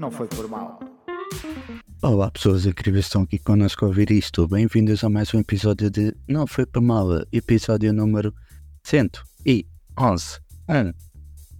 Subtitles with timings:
[0.00, 0.80] não foi por mal.
[2.02, 4.48] Olá pessoas incríveis que estão aqui connosco a ouvir isto.
[4.48, 8.34] Bem-vindos a mais um episódio de Não Foi Para Mal, episódio número
[8.84, 9.66] 111.
[10.68, 10.92] Um,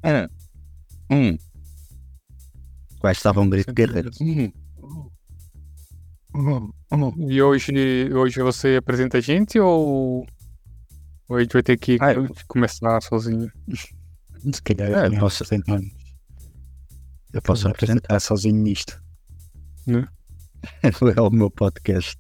[0.09, 1.39] um, um.
[2.99, 4.11] Quais estavam um grito guerreiro?
[7.29, 7.73] E hoje,
[8.15, 10.27] hoje você apresenta a gente ou,
[11.41, 12.15] gente vai ter que Ah,
[12.49, 13.51] começar sozinho?
[14.53, 15.81] Se calhar É, eu posso- apresentar.
[17.33, 18.19] Eu posso apresentar.
[18.21, 19.01] sozinho nisto.
[21.17, 22.19] é o meu podcast.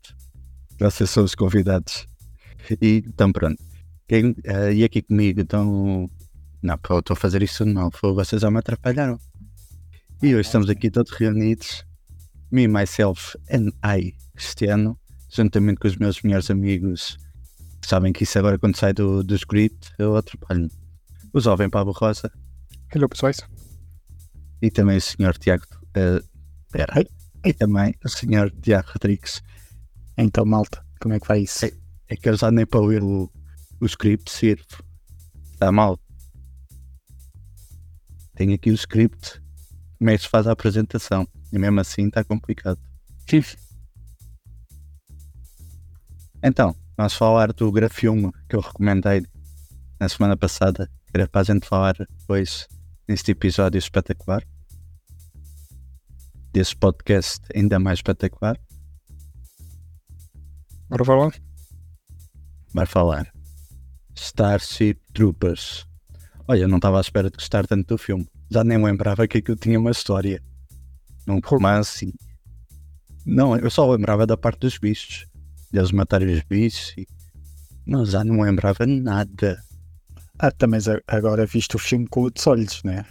[0.78, 2.06] Vocês são os convidados.
[2.80, 3.62] E então pronto.
[4.08, 6.10] Quem, eh, e aqui comigo estão.
[6.62, 7.90] Não, pô, estou a fazer isso de mal.
[8.02, 9.18] Vocês já me atrapalharam.
[10.22, 11.84] E hoje estamos aqui todos reunidos.
[12.50, 14.98] Me, myself and I, Cristiano,
[15.30, 17.16] juntamente com os meus melhores amigos.
[17.84, 20.70] Sabem que isso agora quando sai do, do script eu atrapalho-me.
[21.32, 22.30] O jovem Pablo Rosa
[22.92, 23.40] Hello, pessoais.
[24.62, 25.64] E também o senhor Tiago.
[25.94, 26.22] eh,
[26.70, 27.04] Pera.
[27.44, 29.42] E também o senhor Tiago Rodrigues.
[30.16, 31.64] Então, malta, como é que vai isso?
[31.64, 31.74] Ei.
[32.08, 33.30] É que eu já nem para ouvir o,
[33.80, 34.64] o script sirvo.
[35.52, 35.98] Está mal.
[38.34, 39.40] Tenho aqui o script,
[40.00, 41.26] mas faz a apresentação.
[41.52, 42.80] E mesmo assim está complicado.
[46.42, 49.22] Então, vamos falar do grafilme que eu recomendei
[50.00, 50.86] na semana passada.
[51.06, 52.66] que Era para a gente falar depois
[53.08, 54.42] neste episódio espetacular.
[56.52, 58.58] Desse podcast ainda mais espetacular.
[60.88, 61.50] Bora falar?
[62.72, 63.26] vai falar
[64.14, 65.86] Starship Troopers.
[66.46, 68.26] Olha, eu não estava à espera de gostar tanto do filme.
[68.50, 70.42] Já nem lembrava que aquilo tinha uma história.
[71.28, 72.12] Um romance.
[73.24, 75.26] Não, eu só lembrava da parte dos bichos.
[75.70, 76.92] Deles matarem os bichos.
[76.98, 77.06] E...
[77.86, 79.62] Não, já não lembrava nada.
[80.38, 83.04] Ah, também agora viste o filme com outros olhos, né?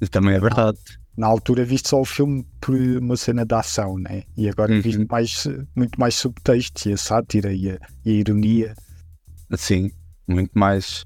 [0.00, 0.78] Isso também é verdade.
[1.18, 4.22] Na altura viste só o filme por uma cena de ação, né?
[4.36, 4.80] E agora Uhum.
[4.80, 8.74] viste mais, muito mais subtextos e a sátira e a, e a ironia.
[9.56, 9.90] Sim,
[10.28, 11.04] muito mais.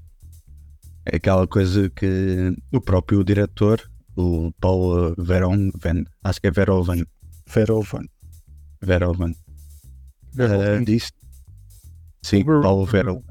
[1.07, 3.81] É aquela coisa que o próprio diretor,
[4.15, 7.03] o Paul Verhoeven, acho que é Verhoeven,
[7.47, 8.07] Verhoeven.
[8.81, 9.35] Verhoeven,
[10.35, 11.11] Uh, disse.
[12.21, 13.23] Sim, Paulo Verhoeven.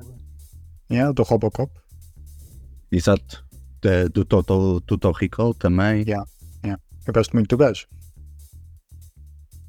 [0.90, 1.72] Yeah, do Robocop.
[2.90, 3.44] Exato.
[4.12, 6.02] Do Total, Total Recall também.
[6.06, 6.26] Yeah.
[7.06, 7.86] Eu gosto muito do gajo.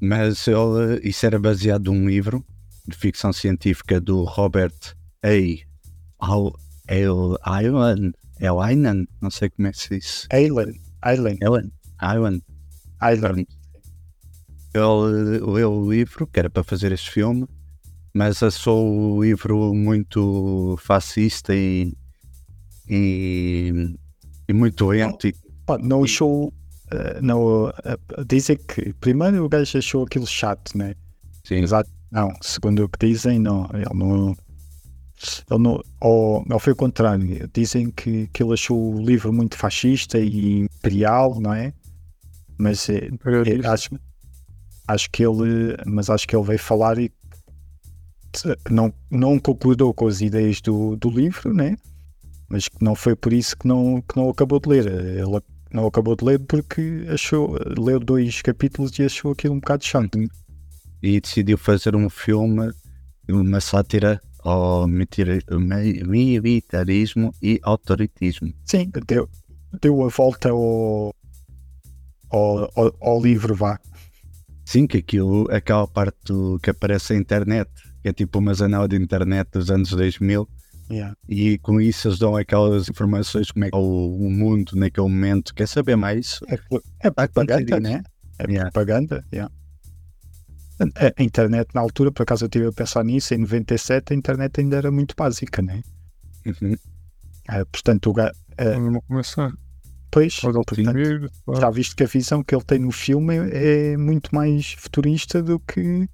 [0.00, 2.44] Mas ele, isso era baseado num livro
[2.86, 5.64] de ficção científica do Robert A.
[6.18, 6.54] Al,
[6.88, 8.12] El Island.
[8.40, 9.08] El Island?
[9.20, 10.26] Não sei como é que se diz.
[10.30, 10.80] Alien.
[11.02, 11.38] Alien.
[11.40, 11.72] Ellen?
[12.00, 12.42] Island.
[13.00, 13.46] Alien.
[14.74, 17.46] Ele leu o livro, que era para fazer este filme,
[18.12, 18.84] mas achou
[19.16, 21.92] o livro muito fascista e,
[22.88, 23.96] e,
[24.48, 25.28] e muito lento.
[25.28, 25.34] E,
[25.64, 26.52] Pá, não achou.
[26.90, 30.94] Eh, não, eh, dizem que primeiro o gajo achou aquilo chato, né?
[31.44, 31.90] sim, Exato.
[32.10, 34.36] Não, segundo o que dizem, não, ele não.
[35.50, 37.48] Ele não ou, ou foi o contrário.
[37.52, 41.72] Dizem que, que ele achou o livro muito fascista e imperial, não é?
[42.56, 43.08] Mas eh,
[43.64, 43.90] acho,
[44.86, 45.76] acho que ele.
[45.86, 47.10] Mas acho que ele veio falar e
[48.70, 51.76] não, não concordou com as ideias do, do livro, né?
[52.48, 54.86] Mas que não foi por isso que não, que não acabou de ler.
[54.86, 55.36] Ele
[55.74, 60.18] não acabou de ler porque achou, leu dois capítulos e achou aquilo um bocado chato.
[61.02, 62.70] e decidiu fazer um filme,
[63.28, 68.54] uma sátira ao militari- mi- militarismo e autoritismo.
[68.64, 69.28] Sim, deu,
[69.82, 71.12] deu a volta ao,
[72.30, 73.78] ao, ao, ao livro, vá.
[74.64, 77.70] Sim, que aquilo, aquela parte do, que aparece na internet,
[78.02, 80.48] que é tipo uma janela de internet dos anos 2000,
[80.90, 81.16] Yeah.
[81.28, 85.08] e com isso eles dão aquelas informações como é que é o, o mundo naquele
[85.08, 85.54] momento.
[85.54, 86.40] Quer saber mais?
[86.48, 86.58] É,
[87.00, 88.02] é propaganda, né?
[88.38, 88.70] É Yeah.
[88.70, 89.52] propaganda, yeah.
[90.80, 94.16] A, a internet na altura, por acaso eu estive a pensar nisso, em 97 a
[94.16, 95.82] internet ainda era muito básica, né?
[96.44, 96.74] Uhum.
[97.48, 99.52] Ah, portanto, o ga, ah, Vamos começar.
[100.10, 101.30] pois, o portanto,
[101.60, 105.42] já viste que a visão que ele tem no filme é, é muito mais futurista
[105.42, 106.08] do que,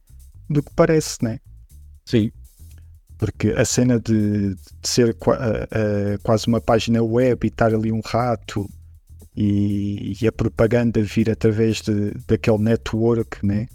[0.48, 1.38] do que parece, né?
[2.04, 2.30] Sim,
[3.20, 7.74] Porque a cena de, de ser qua- ah, ah, quase uma página web e estar
[7.74, 8.66] ali um rato
[9.36, 13.66] e, e a propaganda vir através de, daquele network, né?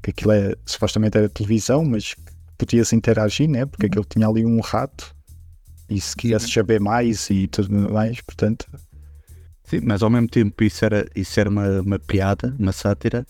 [0.00, 2.14] Que aquilo é, supostamente era televisão, mas
[2.56, 3.66] podias interagir, né?
[3.66, 5.12] Porque aquilo tinha ali um rato
[5.90, 8.64] e se quisesse saber mais e tudo mais, portanto,
[9.64, 13.26] sim, mas ao mesmo tempo isso era, isso era uma, uma piada, uma sátira,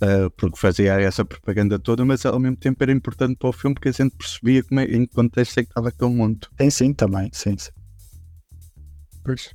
[0.00, 3.74] ah, porque fazia essa propaganda toda, mas ao mesmo tempo era importante para o filme
[3.74, 6.48] porque a gente percebia como é, em que contexto é que estava aquele mundo.
[6.56, 7.70] tem sim também, sim, sim.
[9.24, 9.54] Pois.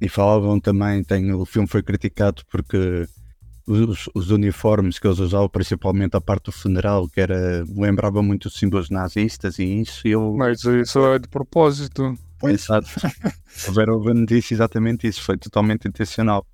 [0.00, 3.06] E falavam também, tem, o filme foi criticado porque
[3.66, 8.46] os, os uniformes que eles usavam, principalmente a parte do funeral, que era, lembrava muito
[8.46, 10.34] os símbolos nazistas e isso, e eu...
[10.36, 12.16] Mas isso é de propósito.
[12.42, 12.88] Exato.
[13.68, 16.46] o Verhoeven disse exatamente isso, foi totalmente intencional.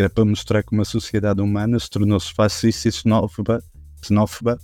[0.00, 3.62] Era para mostrar que uma sociedade humana se tornou-se fascista e xenófoba,
[4.02, 4.58] xenófoba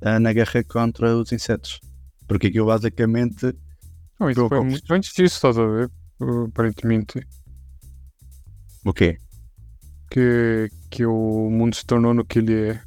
[0.00, 1.78] eh, na guerra contra os insetos.
[2.26, 3.54] Porque aquilo basicamente.
[4.18, 5.90] Não, isso foi muito antes disso, estás a ver?
[6.48, 7.20] Aparentemente.
[8.82, 9.18] O quê?
[10.10, 12.82] Que, que o mundo se tornou no que ele é.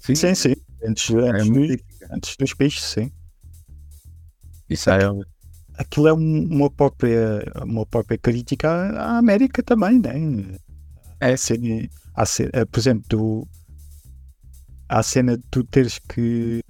[0.00, 0.34] Sim, sim.
[0.34, 0.54] sim.
[0.82, 1.76] Antes, antes, dos,
[2.10, 3.12] antes dos peixes, sim.
[4.68, 4.98] Isso é.
[5.76, 10.56] Aquilo é uma própria, uma própria crítica à América também, né?
[11.20, 11.36] É.
[11.36, 13.48] Ser, a ser, por exemplo, do,
[14.88, 16.62] a cena de tu teres que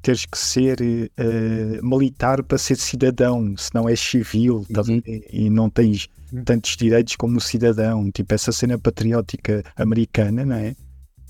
[0.00, 5.02] teres que ser uh, militar para ser cidadão, se não és civil uhum.
[5.30, 6.44] e não tens uhum.
[6.44, 8.10] tantos direitos como cidadão.
[8.10, 10.74] Tipo, essa cena patriótica americana, não é?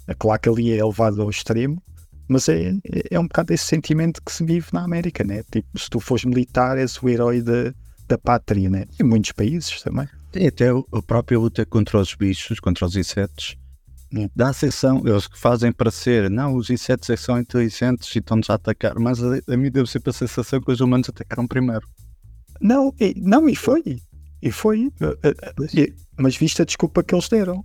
[0.07, 0.15] é?
[0.15, 1.83] Claro que ali é elevado ao extremo,
[2.29, 2.75] mas é,
[3.11, 5.43] é um bocado esse sentimento que se vive na América, né?
[5.51, 7.73] Tipo, se tu fores militar, és o herói da,
[8.07, 8.85] da pátria, né?
[9.01, 10.09] Em muitos países também.
[10.35, 13.57] E até a própria luta contra os bichos, contra os insetos,
[14.35, 18.19] dá a sensação, eles que fazem para ser, não, os insetos é são inteligentes e
[18.19, 21.47] estão-nos a atacar, mas a, a mim deu sempre a sensação que os humanos atacaram
[21.47, 21.87] primeiro.
[22.61, 24.01] Não, e, não, e foi.
[24.43, 24.91] E foi.
[25.01, 27.65] Eh, eh, e, mas viste a desculpa que eles deram.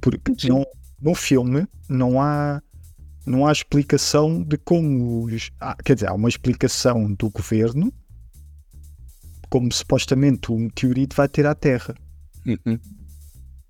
[0.00, 0.64] Porque não,
[1.00, 2.62] no filme não há
[3.26, 5.50] não há explicação de como os.
[5.60, 7.92] Ah, quer dizer, há uma explicação do governo
[9.54, 11.94] como supostamente o meteorito vai ter à Terra.
[12.44, 12.76] Uhum.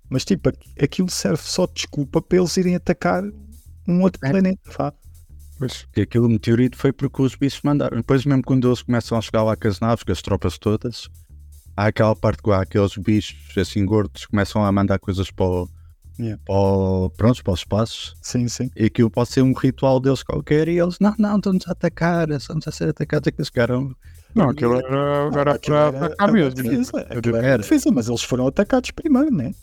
[0.09, 0.49] Mas tipo,
[0.81, 3.23] aquilo serve só de desculpa para eles irem atacar
[3.87, 4.31] um outro é.
[4.31, 4.71] planeta.
[4.75, 4.91] Vá.
[5.59, 7.97] Pois, que aquele meteorito foi porque os bichos mandaram.
[7.97, 11.07] Depois, mesmo quando eles começam a chegar lá com as naves, com as tropas todas,
[11.77, 15.69] há aquela parte que há aqueles bichos assim gordos começam a mandar coisas para o,
[16.19, 16.41] yeah.
[16.45, 18.15] para, o, pronto, para os espaços.
[18.21, 18.69] Sim, sim.
[18.75, 22.29] E aquilo pode ser um ritual deles qualquer e eles, não, não, estão-nos a atacar,
[22.29, 23.27] estamos a ser atacados.
[23.27, 23.95] Aqueles ficaram.
[24.33, 26.61] Não, aquilo era, era para atacar mesmo.
[26.61, 29.53] Defesa, era defesa, mas eles foram atacados primeiro, né?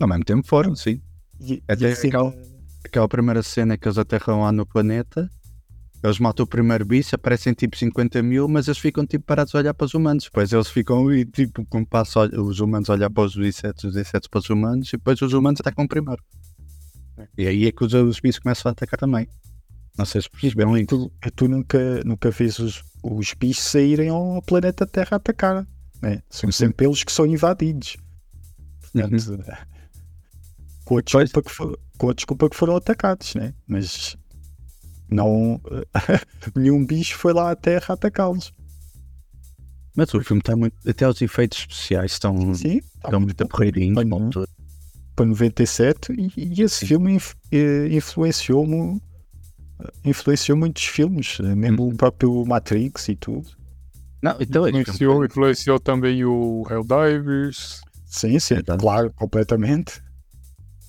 [0.00, 1.00] Ao mesmo tempo foram, sim.
[1.40, 2.34] E, Até e assim, aquela,
[2.84, 5.30] aquela primeira cena que eles aterram lá no planeta,
[6.04, 9.58] eles matam o primeiro bicho, aparecem tipo 50 mil, mas eles ficam tipo parados a
[9.58, 10.24] olhar para os humanos.
[10.24, 13.96] Depois eles ficam e tipo, como passa os humanos a olhar para os insetos, os
[13.96, 16.22] insetos para os humanos, e depois os humanos atacam primeiro.
[17.16, 17.28] É.
[17.38, 19.26] E aí é que os, os bichos começam a atacar também.
[19.96, 20.86] Não sei se perceberam isso.
[21.20, 25.66] Tu, tu nunca, nunca vês os, os bichos saírem ao planeta Terra a atacar.
[26.02, 26.22] Né?
[26.28, 27.96] São sempre eles que são invadidos.
[28.92, 29.38] Portanto, uhum
[30.84, 33.54] com a desculpa, que, for, com a desculpa que foram atacados, né?
[33.66, 34.16] Mas
[35.10, 35.60] não
[36.56, 38.52] nenhum bicho foi lá à Terra atacá-los.
[39.96, 40.76] Mas o filme está muito.
[40.88, 43.94] Até os efeitos especiais estão, Sim, tá estão muito porreirinhos.
[43.94, 44.46] Para,
[45.14, 46.86] para 97 e, e esse Sim.
[46.86, 47.20] filme
[47.52, 49.00] eh, influenciou-me
[50.04, 51.88] influenciou muitos filmes, eh, mesmo hum.
[51.90, 53.48] o próprio Matrix e tudo.
[54.22, 57.82] Não, então influenciou, influenciou também o Helldivers.
[58.06, 60.02] Sim, sim, é claro, completamente.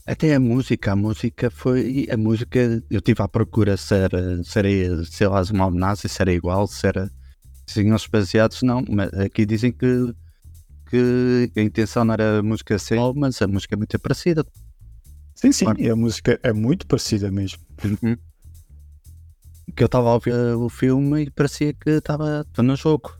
[0.08, 2.08] Até a música, a música foi.
[2.12, 2.60] A música,
[2.92, 6.68] eu estive à procura se era, se era sei lá, uma homenagem, se era igual,
[6.68, 7.10] se era.
[7.66, 8.84] Signos baseados, não.
[8.88, 10.14] Mas aqui dizem que,
[10.88, 14.46] que a intenção não era a música ser igual, mas a música é muito parecida.
[15.34, 15.92] Sim, sim, claro.
[15.92, 17.60] a música é muito parecida mesmo.
[17.84, 18.16] Uhum.
[19.76, 23.12] Que eu estava a ouvir o filme e parecia que estava no jogo.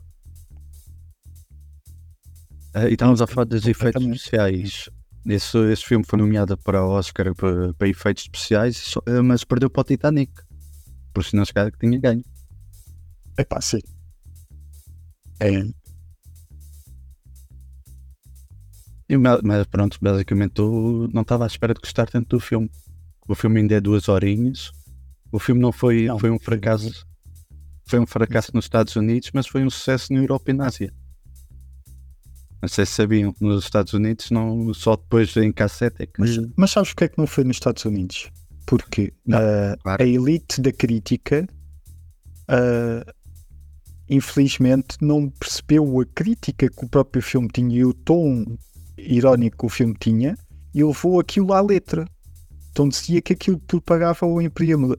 [2.76, 4.88] Uh, e estávamos a falar dos efeitos especiais.
[5.28, 9.68] Esse, esse filme foi nomeado para o Oscar para, para efeitos especiais, eh, mas perdeu
[9.68, 10.32] para o Titanic.
[11.12, 12.24] Por se não chegar que tinha ganho.
[13.36, 13.80] É pá, sim.
[15.40, 15.66] É.
[19.08, 22.70] E, mas pronto, basicamente eu não estava à espera de gostar tanto do filme.
[23.26, 24.70] O filme ainda é duas horinhas.
[25.32, 27.06] O filme não foi, não, foi um fracasso.
[27.84, 30.92] Foi um fracasso nos Estados Unidos, mas foi um sucesso na Europa e na Ásia.
[32.60, 36.18] Não sei se sabiam, nos Estados Unidos não, só depois em cassete é que...
[36.18, 38.30] Mas, mas sabes porque é que não foi nos Estados Unidos?
[38.66, 40.02] Porque não, uh, claro.
[40.02, 41.46] a elite da crítica
[42.50, 43.12] uh,
[44.08, 48.44] infelizmente não percebeu a crítica que o próprio filme tinha e o tom
[48.96, 50.36] irónico que o filme tinha
[50.74, 52.06] e levou aquilo à letra.
[52.70, 54.94] Então dizia que aquilo propagava o imperialismo,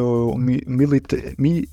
[0.00, 0.38] o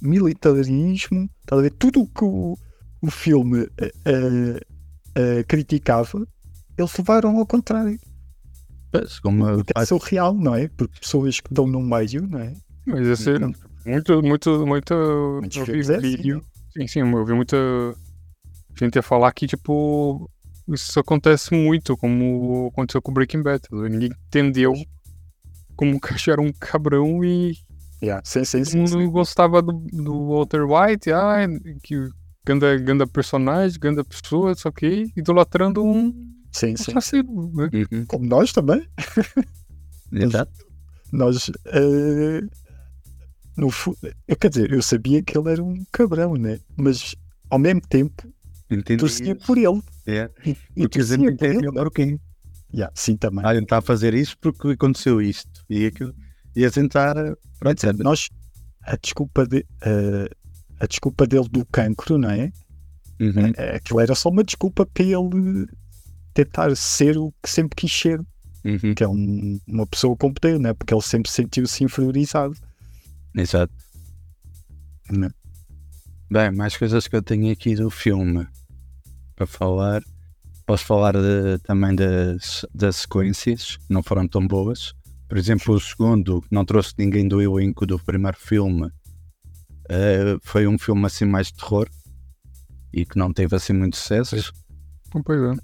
[0.02, 1.72] militarismo, a ver?
[1.72, 2.58] tudo o que o,
[3.06, 6.28] o filme uh, uh, criticava,
[6.78, 8.00] eles levaram ao contrário.
[8.92, 9.46] Mas, como
[9.76, 10.68] é surreal, não é?
[10.70, 12.54] Porque pessoas que dão no meio, não é?
[12.86, 13.40] Mas é
[13.86, 14.94] muito, muito, muito.
[15.42, 16.00] muito eu vi é assim.
[16.00, 16.46] vídeo.
[16.72, 17.58] Sim, sim, eu vi muita.
[17.58, 20.30] a gente ia falar que, tipo,
[20.68, 23.64] isso acontece muito, como aconteceu com Breaking Bad.
[23.72, 24.74] Ninguém entendeu
[25.76, 27.58] como o Cacho era um cabrão e
[28.04, 29.10] Yeah, sim, sim, todo sim, mundo sim.
[29.10, 31.38] gostava do, do Walter White, ah,
[31.82, 32.08] que
[32.46, 36.12] ganda, ganda personagem, ganda pessoa, só que idolatrando um
[36.52, 36.92] Sim, sim.
[36.92, 37.70] assassino, né?
[37.92, 38.06] Uhum.
[38.06, 38.88] Como nós também.
[40.12, 40.66] Exato.
[41.12, 41.52] Nós.
[41.66, 42.42] eh,
[43.58, 43.70] no,
[44.28, 46.60] eu quer dizer, eu sabia que ele era um cabrão, né?
[46.78, 47.16] Mas
[47.50, 48.24] ao mesmo tempo
[48.70, 49.00] Entendi.
[49.00, 49.82] torcia por ele.
[50.06, 50.30] É.
[50.46, 51.68] E, e a gente torcia por entende ele.
[51.68, 52.18] agora o quê?
[52.74, 53.46] Yeah, sim, também.
[53.46, 56.14] Ah, ele está a fazer isto porque aconteceu isto e aquilo.
[56.56, 57.16] E a tentar.
[57.60, 58.04] Pronto?
[58.04, 58.30] Nós.
[58.84, 60.30] A desculpa, de, eh,
[60.86, 62.52] a desculpa dele do cancro, não é?
[63.20, 63.52] Uhum.
[63.76, 65.68] Aquilo era só uma desculpa para ele
[66.34, 68.20] tentar ser o que sempre quis ser,
[68.64, 68.94] Uhum.
[68.96, 70.74] que é um- uma pessoa com poder, né?
[70.74, 72.56] Porque ele sempre sentiu-se inferiorizado.
[73.36, 73.74] Exato.
[75.12, 75.30] Né?
[76.30, 78.48] Bem, mais coisas que eu tenho aqui do filme
[79.36, 80.02] para falar.
[80.66, 84.94] Posso falar de- também das, das sequências, que não foram tão boas.
[85.30, 88.90] Por exemplo, o segundo, que não trouxe ninguém do elenco do primeiro filme,
[89.90, 91.88] eh, foi um filme assim mais de terror
[92.94, 94.54] e que não teve assim muito sucesso.
[95.24, 95.62] Pois é.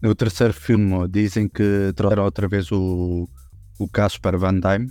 [0.00, 3.28] No terceiro filme dizem que trouxeram outra vez o,
[3.78, 4.90] o Caspar Van Damme,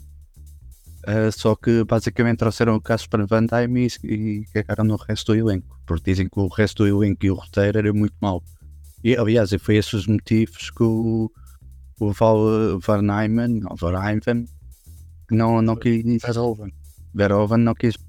[1.05, 5.39] eh, só que basicamente trouxeram o Caspar Van Damme e, e cagaram no resto do
[5.39, 8.43] elenco, porque dizem que o resto do elenco e o roteiro era muito mau.
[9.03, 11.31] E aliás, e foi esses os motivos que o,
[11.99, 14.45] o Val Van Eyman, Van Eyman,
[15.31, 16.73] não, não quis, Verhoeven.
[17.13, 17.99] Verhoeven não quis o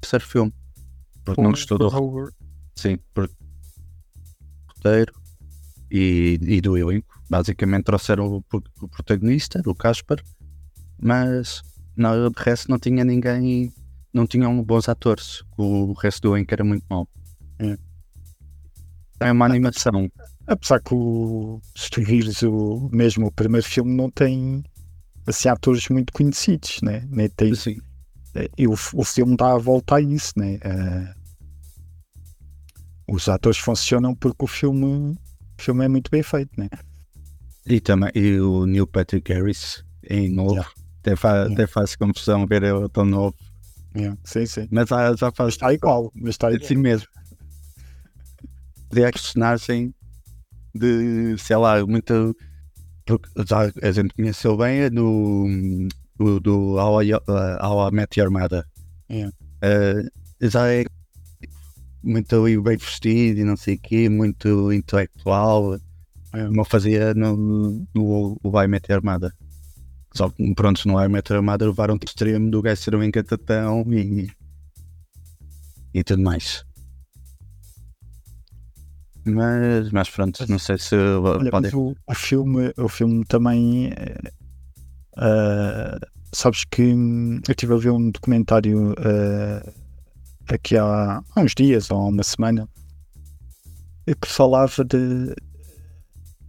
[0.00, 0.52] terceiro filme,
[1.24, 2.34] porque não gostou do Howard.
[2.74, 3.30] Sim, por
[4.68, 5.12] roteiro
[5.90, 7.20] e, e do elenco.
[7.28, 8.44] Basicamente trouxeram o,
[8.82, 10.22] o protagonista, o Casper,
[11.00, 11.62] mas
[11.96, 13.72] não, de resto não tinha ninguém,
[14.12, 15.42] não tinham bons atores.
[15.56, 17.08] O resto do elenco era muito mau.
[17.58, 17.76] É.
[19.20, 20.10] É uma animação.
[20.46, 24.62] Apesar que o, se tu vires o mesmo o primeiro filme não tem
[25.26, 27.04] assim, atores muito conhecidos, né?
[27.08, 27.78] Nem tem, Sim.
[28.56, 30.58] E o, o filme dá a volta a isso, né?
[30.62, 31.14] Eh,
[33.08, 34.86] os atores funcionam porque o filme,
[35.58, 36.68] o filme é muito bem feito, né?
[37.66, 40.52] E também e o Neil Patrick Harris em novo.
[40.54, 40.70] Yeah.
[41.00, 41.54] Até, fa, Yeah.
[41.54, 43.34] até faz confusão ver ele tão novo.
[44.24, 44.68] Sim, sim.
[44.70, 46.64] Mas já, já faz Está igual, mas está igual.
[46.64, 47.08] assim mesmo.
[48.92, 49.94] De a personagem
[50.74, 52.36] de, sei lá, muito.
[53.06, 54.90] Porque já a gente conheceu bem é
[56.18, 57.20] do, do, How, I, uh,
[57.60, 58.64] How I Met Your Mother.
[59.10, 59.32] Yeah.
[59.62, 60.08] Eh,
[60.42, 60.84] já é
[62.02, 65.78] muito bem vestido e não sei o quê, muito intelectual,
[66.30, 69.32] como fazia no, no How I Met Your Mother.
[70.14, 72.94] Só que, pronto, no How I Met Your Mother levaram o extremo do gajo ser
[72.94, 74.30] um encantatão e,
[75.92, 76.64] e tudo mais.
[79.24, 81.70] Mas, mas pronto, não sei se Olha, podem.
[81.70, 83.92] mas o, o filme, o filme também.
[85.18, 85.98] Eh,
[86.32, 89.72] sabes que eu estive a ver um documentário eh,
[90.48, 92.68] aqui há, há uns dias ou há uma semana
[94.06, 95.34] que falava de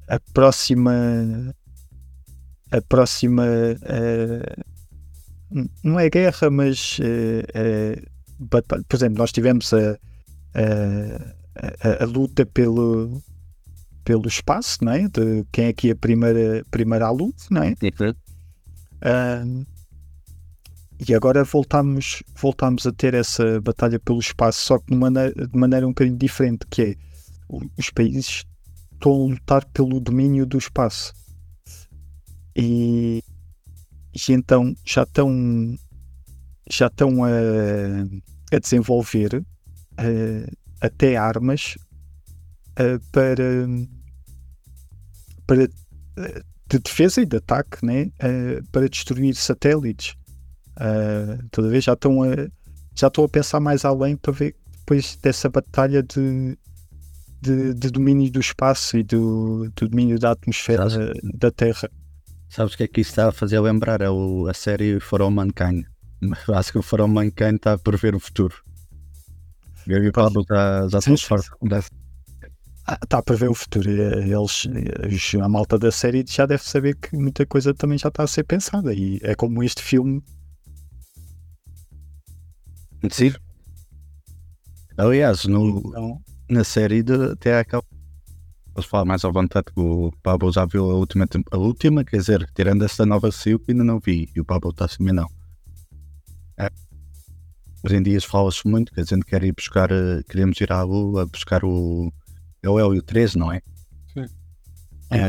[0.07, 0.91] a próxima.
[2.71, 3.43] A próxima.
[5.51, 6.99] n- não é guerra, mas.
[8.49, 9.97] Por exemplo, nós tivemos a,
[10.53, 13.21] a, a- a luta pelo
[14.03, 15.07] pelo espaço, não é?
[15.09, 17.75] De quem é que ia primeiro, primeiro à luz, não é?
[19.01, 19.65] Ahm,
[21.07, 25.57] e agora voltamos, voltamos a ter essa batalha pelo espaço, só que de maneira, de
[25.57, 26.95] maneira um bocadinho diferente, que é
[27.77, 28.45] os países
[28.93, 31.13] estão a lutar pelo domínio do espaço.
[32.55, 33.23] E,
[34.13, 35.77] e então já estão
[36.69, 37.29] já estão a,
[38.51, 39.45] a desenvolver
[39.97, 40.49] eh,
[40.81, 41.77] até armas
[42.75, 43.67] eh, para,
[45.45, 50.15] para eh, de defesa e de ataque né, eh, para destruir satélites.
[50.79, 52.27] Eh, toda vez já estão a
[52.95, 56.57] já estão a pensar mais além para ver depois dessa batalha de,
[57.41, 61.89] de, de domínio do espaço e do, do domínio da atmosfera Sabes- da Terra.
[62.49, 64.01] Sabes o que é que isso está a fazer lembrar?
[64.01, 65.85] É o, a série For All Mankind.
[66.55, 68.55] Acho que o For All Mankind está a prever o futuro.
[69.85, 71.41] Gary Pablo já, já fora.
[71.71, 71.81] Ah,
[73.03, 73.89] Está para ver o futuro.
[73.89, 74.65] Eh, Eles,
[75.35, 78.27] eh, a malta da série já deve saber que muita coisa também já está a
[78.27, 78.93] ser pensada.
[78.93, 80.23] E é como este filme.
[83.11, 83.33] Sim.
[84.97, 87.83] Aliás, no, Então, na série de, até aquela.
[88.73, 92.17] Posso falar mais à vontade que o Pablo já viu a última, a última, quer
[92.17, 95.27] dizer, tirando esta nova saiu que ainda não vi, e o Pablo está assim, não.
[96.59, 96.69] É.
[97.83, 100.83] hoje em dia fala-se muito que a gente quer ir buscar, eh, queremos ir à
[100.83, 102.11] Lua buscar o.
[102.63, 103.61] É o Hélio 13, não é?
[104.13, 104.25] Sim.
[105.11, 105.23] É,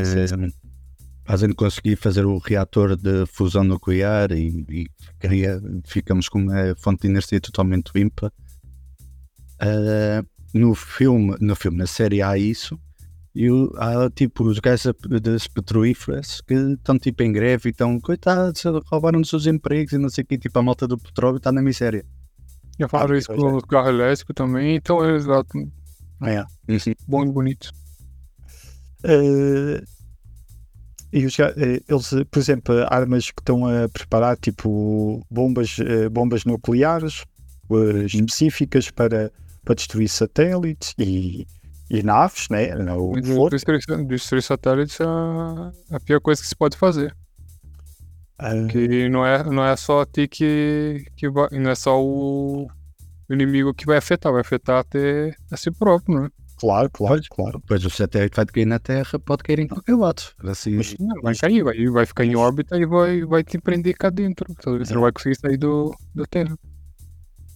[1.25, 4.87] a gente conseguir fazer o reator de fusão nuclear e, e
[5.19, 8.33] cria, ficamos com uma fonte de energia totalmente limpa.
[9.61, 12.79] Uh, no filme, no filme, na série há isso.
[13.35, 17.99] E o- há tipo os gajos das petrolíferas que estão tipo em greve e estão,
[17.99, 21.51] coitados, roubaram-nos os empregos e não sei o que, tipo a malta do petróleo está
[21.51, 22.03] na miséria.
[22.79, 23.53] Já falaram isso pois com é.
[23.53, 25.19] o carro elétrico também, então é
[26.21, 26.95] exato, É.
[27.07, 27.71] bom e bonito.
[29.03, 29.83] Eh,
[31.11, 36.45] e os, eh, eles, por exemplo, armas que estão a preparar, tipo bombas, eh, bombas
[36.45, 37.23] nucleares
[37.71, 39.31] eh, específicas para,
[39.63, 41.47] para destruir satélites e,
[41.89, 42.75] e naves, né?
[42.95, 43.49] O que for.
[43.49, 45.05] Destruir, destruir satélites é
[45.95, 47.15] a, pior coisa que se pode fazer.
[48.37, 52.01] Ah, Que não é, não é só a ti que, que vai, não é só
[52.01, 52.67] o
[53.33, 56.29] inimigo que vai afetar, vai afetar até a si próprio, né?
[56.57, 57.59] claro, claro, claro.
[57.59, 60.21] Depois o satélite vai cair na Terra, pode cair em qualquer lado.
[60.43, 63.95] Assim, Mas- Não, vai cair, vai, vai ficar em órbita e vai, vai te prender
[63.97, 64.45] cá dentro.
[64.61, 66.57] Talvez Você não vai conseguir sair do, da Terra.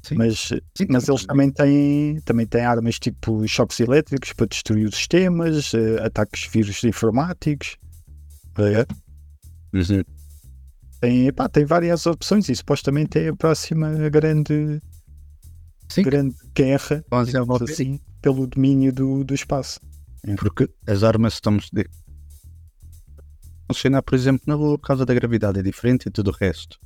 [0.03, 0.15] sim.
[0.15, 0.39] Mas,
[0.77, 5.73] Sim, mas eles também têm, também têm armas tipo choques elétricos para destruir os sistemas,
[5.73, 7.75] eh, ataques vírus informáticos.
[8.57, 8.85] É.
[9.77, 10.03] Uhum.
[11.01, 14.79] Tem, pá, tem várias opções e supostamente é a próxima grande,
[15.95, 16.03] Sim.
[16.03, 19.79] grande guerra digamos assim, pelo domínio do, do espaço.
[20.37, 21.85] Porque as armas estamos de...
[23.67, 26.79] funcionar, por exemplo, na Lua por causa da gravidade, é diferente e tudo o resto.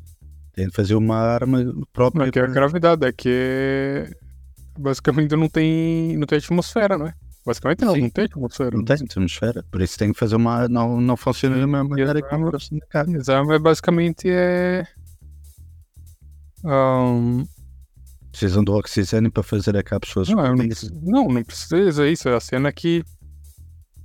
[0.54, 2.26] Tem de fazer uma arma Não própria.
[2.26, 4.10] é que é a gravidade, é que
[4.78, 7.14] basicamente não tem, não tem atmosfera, não é?
[7.46, 8.02] Basicamente não, Sim.
[8.02, 8.76] não tem atmosfera.
[8.76, 10.68] Não tem atmosfera, por isso tem que fazer uma.
[10.68, 13.18] Não, não funciona da mesma as maneira que na carne.
[13.18, 14.86] As armas basicamente é.
[16.66, 17.46] Ahn,
[18.38, 20.24] Precisam do oxigênio para fazer a cápsula.
[20.30, 20.66] não, não,
[21.02, 22.30] não, não precisa, é isso.
[22.30, 23.04] É a cena que.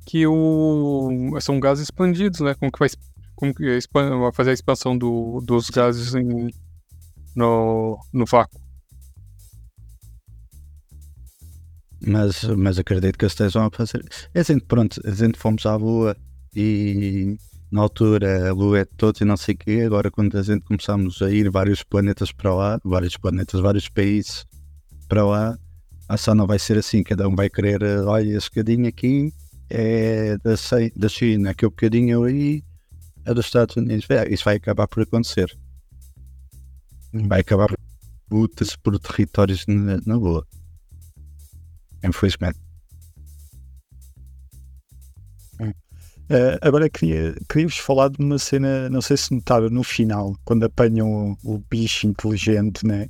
[0.07, 1.39] Que o.
[1.39, 2.55] São gases expandidos, né?
[2.55, 2.89] Como que vai,
[3.37, 6.51] como que vai fazer a expansão do, dos gases em,
[7.37, 8.59] no, no vácuo.
[12.01, 14.03] Mas, mas acredito que estejam a fazer.
[14.33, 16.17] É assim, pronto, a gente fomos à Lua
[16.57, 17.37] e
[17.73, 19.83] na altura a Lua é de todos e não sei o quê.
[19.87, 24.45] Agora, quando a gente começamos a ir vários planetas para lá, vários planetas, vários países
[25.09, 25.59] para lá,
[26.07, 27.03] a só não vai ser assim.
[27.03, 29.33] Cada um vai querer, eh, olha, esse bocadinho aqui
[29.71, 30.55] é da,
[30.95, 32.63] da China, aquele bocadinho aí
[33.25, 34.09] é dos Estados Unidos.
[34.11, 35.51] É, Isso vai acabar por acontecer.
[37.13, 37.79] Vai acabar por
[38.31, 40.47] lutas por territórios na, na Lua.
[42.05, 42.62] Infelizmente.
[46.33, 50.65] Eh, agora queria, queria-vos falar de uma cena, não sei se notaram no final, quando
[50.65, 53.07] apanham o, o bicho inteligente, né?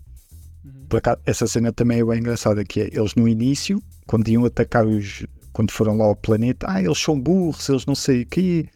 [0.89, 4.45] Por acaso, essa cena também é bem engraçada, que é eles no início, quando iam
[4.45, 5.25] atacar os.
[5.53, 8.67] Quando foram lá ao planeta, ah, eles são burros, eles não sei o quê,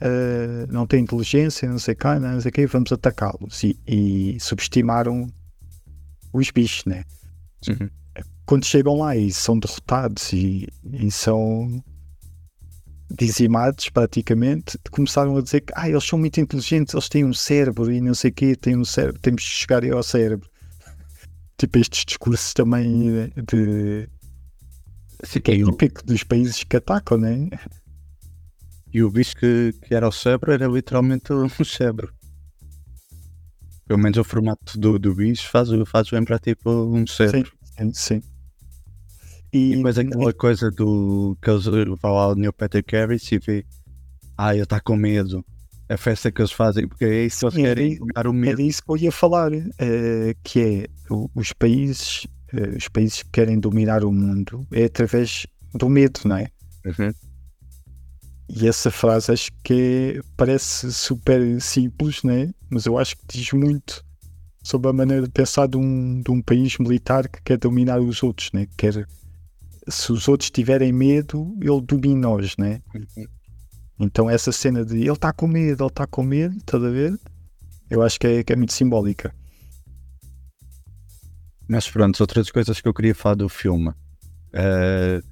[0.00, 3.62] eh, não têm inteligência, não sei cá, não sei o quê, vamos atacá-los.
[3.62, 5.28] E, e subestimaram
[6.32, 7.04] os bichos, né?
[7.68, 7.88] Uhum.
[8.46, 11.82] Quando chegam lá e são derrotados e, e são
[13.18, 17.92] dizimados praticamente, começaram a dizer que ah, eles são muito inteligentes, eles têm um cérebro
[17.92, 20.48] e não sei o quê, têm um cérebro, temos de chegar ao cérebro.
[21.58, 24.08] Tipo estes discursos também de
[25.24, 27.48] Fiquei típico dos países que atacam, né?
[28.92, 32.12] E o bicho que, que era o cérebro era literalmente um cérebro.
[33.86, 37.52] Pelo menos o formato do, do bicho faz, faz lembrar tipo um cérebro.
[37.78, 38.22] Sim, sim.
[39.52, 43.64] E, depois aquela coisa do que eles vão lá ao Neil Patrick Harris e vê,
[44.36, 45.44] ah, ele está com medo.
[45.88, 48.30] A festa que eles fazem, porque é isso que eles Sim, querem, é- dar o
[48.30, 48.56] é medo.
[48.62, 50.86] disso que eu ia falar, eh, que é
[51.34, 56.36] os países, eh, os países que querem dominar o mundo é através do medo, não
[56.36, 56.48] é?
[56.86, 57.12] Uhum.
[58.48, 62.50] E essa frase acho que é- parece super simples, né?
[62.70, 64.02] mas eu acho que diz muito
[64.62, 68.22] sobre a maneira de pensar de um, de um país militar que quer dominar os
[68.22, 68.50] outros.
[68.52, 68.66] Né?
[68.78, 69.06] Quer,
[69.88, 72.56] se os outros tiverem medo, ele domina-os.
[72.56, 72.80] Né?
[73.98, 77.18] Então, essa cena de ele está com medo, ele está com medo, estás a ver?
[77.90, 79.34] Eu acho que é, que é muito simbólica.
[81.68, 83.92] Mas pronto, outras coisas que eu queria falar do filme.
[84.52, 85.22] Eh,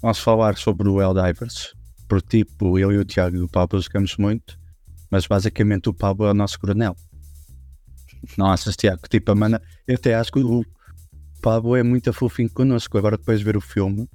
[0.00, 1.74] vamos falar sobre o Helldivers.
[2.08, 4.58] Por tipo, eu e o Tiago e o Pablo jogamos muito,
[5.10, 6.96] mas basicamente o Pablo é o nosso coronel.
[8.36, 9.02] Não achas, Tiago?
[9.08, 9.62] Tipo, a mana...
[9.86, 10.64] Eu até acho que o
[11.48, 12.98] Pablo é muito fofinho connosco.
[12.98, 14.06] Agora, depois de ver o filme,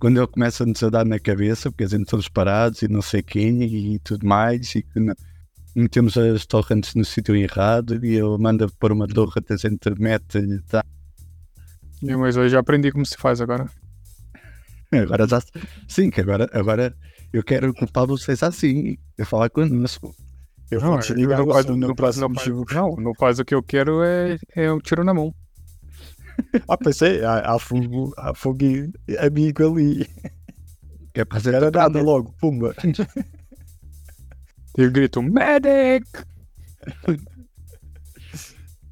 [0.00, 3.00] quando ele começa a nos dar na cabeça, porque a gente estamos parados e não
[3.00, 5.14] sei quem e tudo mais, e que não-
[5.76, 10.38] metemos as torrentes no sítio errado e ele manda pôr uma torre, a gente mete
[10.38, 10.84] e tá.
[12.04, 13.66] É, Mas hoje já aprendi como se faz agora.
[14.90, 15.40] Agora já.
[15.86, 16.96] Sim, que agora, agora
[17.32, 18.96] eu quero culpar vocês assim.
[19.16, 20.12] Eu falar connosco.
[20.68, 22.16] Eu Não, não não, não, faz,
[22.98, 25.32] não faz o que eu quero, é, é um tiro na mão.
[26.68, 30.06] Ah, pensei, há, há fogo, há fogo e- amigo ali.
[31.12, 32.74] Que é para Era nada logo, pumba.
[34.76, 36.06] Eu grito, medic!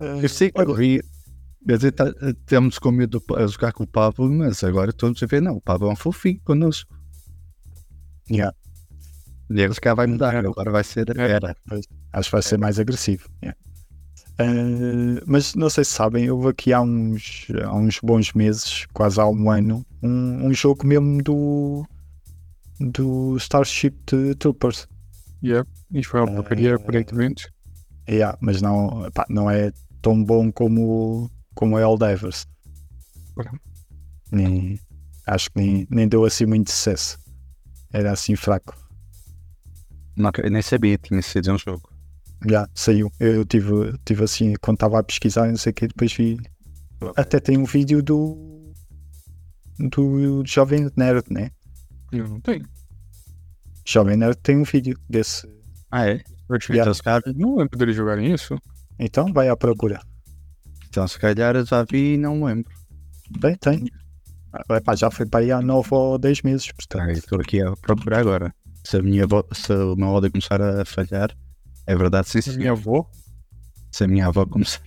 [0.01, 1.01] Eu sei que eu vi.
[1.67, 2.13] Quer dizer, tá-
[2.47, 5.61] temos com medo a jogar com o Pablo, mas agora estamos a ver, não, o
[5.61, 6.95] Pablo é um fofinho connosco.
[8.31, 8.55] Yeah,
[9.51, 11.31] E se calhar vai mudar, agora vai ser É.
[11.33, 11.57] era.
[12.13, 13.29] acho que vai ser mais agressivo.
[13.43, 13.59] yeah.
[14.39, 19.21] Eh, mas não sei se sabem, houve aqui há uns, há uns bons meses, quase
[19.21, 21.87] há um ano, um, um jogo mesmo do,
[22.79, 23.97] do Starship
[24.39, 24.87] Troopers.
[25.43, 25.69] Yeah.
[25.93, 27.49] E foi uma porcaria, aparentemente.
[28.09, 29.73] Yeah, mas não, pá, não é
[30.03, 32.47] tão bom como, como é Eldivers.
[33.37, 33.51] Olha.
[34.31, 34.79] Nem,
[35.27, 37.19] acho que nem, nem deu assim muito sucesso.
[37.93, 38.77] Era assim fraco.
[40.17, 41.96] Não, eu nem sabia que tinha sido um jogo.
[42.49, 43.11] Já saiu.
[43.19, 46.37] Eu tive, tive assim, quando estava a pesquisar, não sei o que, depois vi.
[47.17, 48.73] Até tem um vídeo do.
[49.79, 51.51] do Jovem Nerd, né?
[52.13, 52.65] Eu não tenho.
[53.87, 55.47] Jovem Nerd tem um vídeo desse.
[55.91, 56.23] Ah, é?
[56.49, 56.81] Perfeito.
[56.81, 58.57] Então, calhar, Não lembro deles jogarem isso.
[58.99, 60.01] Então vai à procura.
[60.89, 62.71] então, se calhar eu já vi e não lembro.
[63.41, 63.91] Tem, tem.
[64.71, 67.11] Epá, já foi para aí há 9 ou 10 meses, Ah, portanto.
[67.11, 68.55] Estou aqui a procurar agora.
[68.85, 71.37] Se a minha vo- se o meu áudio começar a falhar,
[71.87, 72.57] é verdade, sim, sim.
[72.57, 73.09] Minha avó.
[73.93, 74.83] Se a minha avó começar,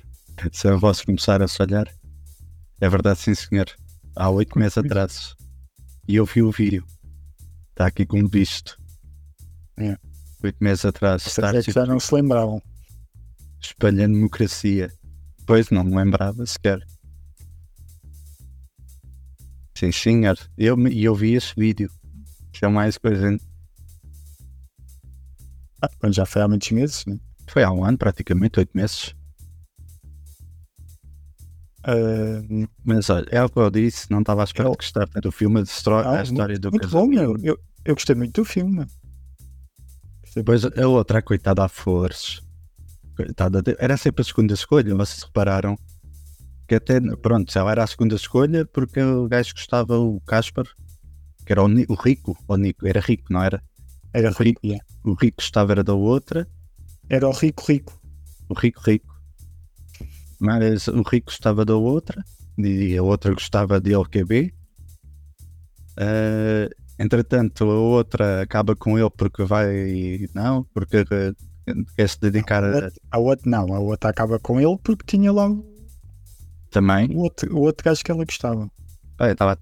[0.51, 1.87] se a voz começar a falhar,
[2.81, 3.67] é verdade, sim, senhor.
[4.15, 5.35] Há oito meses atrás.
[6.07, 6.85] E eu vi o vídeo.
[7.71, 8.77] Está aqui como visto.
[9.77, 9.97] É.
[10.43, 11.23] Oito meses atrás.
[11.23, 12.61] Vocês é que já não se lembravam.
[13.61, 14.91] espalhando democracia.
[15.45, 16.79] Pois não me lembrava sequer.
[19.77, 20.37] Sim, senhor.
[20.57, 21.89] Eu, e eu vi esse vídeo.
[22.53, 23.37] Já mais coisa.
[25.99, 27.17] Quando já foi há muitos meses, né?
[27.47, 29.15] Foi há um ano, praticamente, oito meses.
[31.83, 31.93] Ah,
[32.83, 35.29] Mas olha, é o que eu disse, não estava à espera Eu- de gostar tanto
[35.29, 37.39] do filme, destrói Ah, a história do muito bom, casamento.
[37.41, 37.53] meu.
[37.53, 38.85] Eu, eu gostei muito do filme.
[40.35, 42.41] Depois a outra, a coitada a Flores.
[43.15, 45.77] Coitada, de- era sempre a segunda escolha, vocês repararam?
[46.67, 50.65] Que até, pronto, ela era a segunda escolha porque o gajo gostava, o Casper,
[51.45, 53.63] que era o, o rico, o Nico, era rico, não era?
[54.13, 54.83] Era rico, yeah.
[55.03, 56.47] O rico gostava era da outra,
[57.09, 57.99] Era o rico, rico.
[58.49, 59.15] o rico, rico.
[60.39, 62.23] Mas o rico gostava da outra
[62.57, 64.53] e a outra gostava de LQB.
[65.97, 70.27] Eh, entretanto, a outra acaba com ele porque vai.
[70.33, 71.33] Não, porque eh,
[71.95, 75.49] quer se dedicar a, A outra não, a outra acaba com ele porque tinha lá
[75.49, 75.65] o
[76.69, 77.09] também.
[77.15, 78.69] o outro, o outro gajo que ela gostava.
[79.17, 79.57] Ah, estava.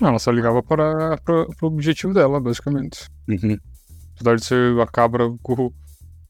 [0.00, 3.06] Ela só ligava para, para, para o objetivo dela, basicamente.
[3.28, 3.58] Uhum.
[4.14, 5.72] Apesar de ser a cabra com,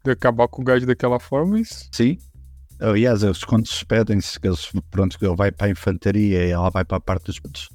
[0.05, 2.19] de acabar com o gajo daquela forma, mas Sim.
[2.81, 6.51] Aliás, eles quando se despedem-se, que eles, pronto, que ele vai para a infantaria e
[6.51, 7.69] ela vai para a parte dos putos,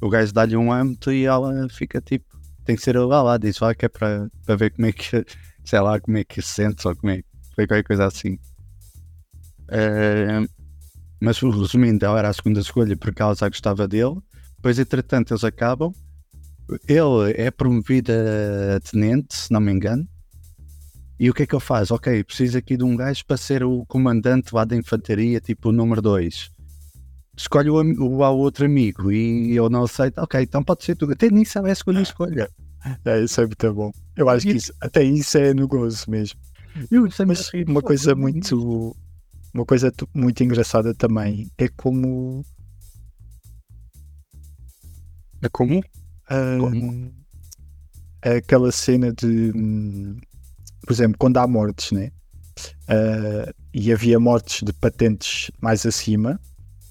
[0.00, 2.26] o gajo dá-lhe um âmbito e ela fica tipo,
[2.64, 5.24] tem que ser lá, lá diz lá que é para, para ver como é que,
[5.64, 7.22] sei lá, como é que se sente ou como é
[7.54, 8.38] foi qualquer coisa assim.
[9.68, 10.46] Eh,
[11.20, 14.18] mas resumindo, ela era a segunda escolha porque ela já gostava dele,
[14.64, 15.92] depois entretanto eles acabam,
[16.88, 18.10] ele é promovido
[18.74, 20.08] a tenente, se não me engano,
[21.20, 21.90] e o que é que ele faz?
[21.90, 25.72] Ok, preciso aqui de um gajo para ser o comandante lá da infantaria, tipo o
[25.72, 26.50] número 2.
[27.36, 30.16] Escolhe o, o, outro amigo e eu não aceito.
[30.16, 31.12] Ok, então pode ser tu.
[31.12, 32.48] Até nem sabe a segunda escolha.
[33.06, 33.90] É, isso é muito bom.
[34.14, 36.38] Eu acho que isso, até isso é no gozo mesmo.
[36.90, 38.94] Eu Mas uma coisa muito
[39.54, 42.44] uma coisa muito engraçada também é como
[45.44, 45.82] é Como?
[48.22, 50.16] aquela cena de hum,
[50.86, 52.10] por exemplo, quando há mortes, né?
[52.88, 56.40] Ah, e havia mortes de patentes mais acima,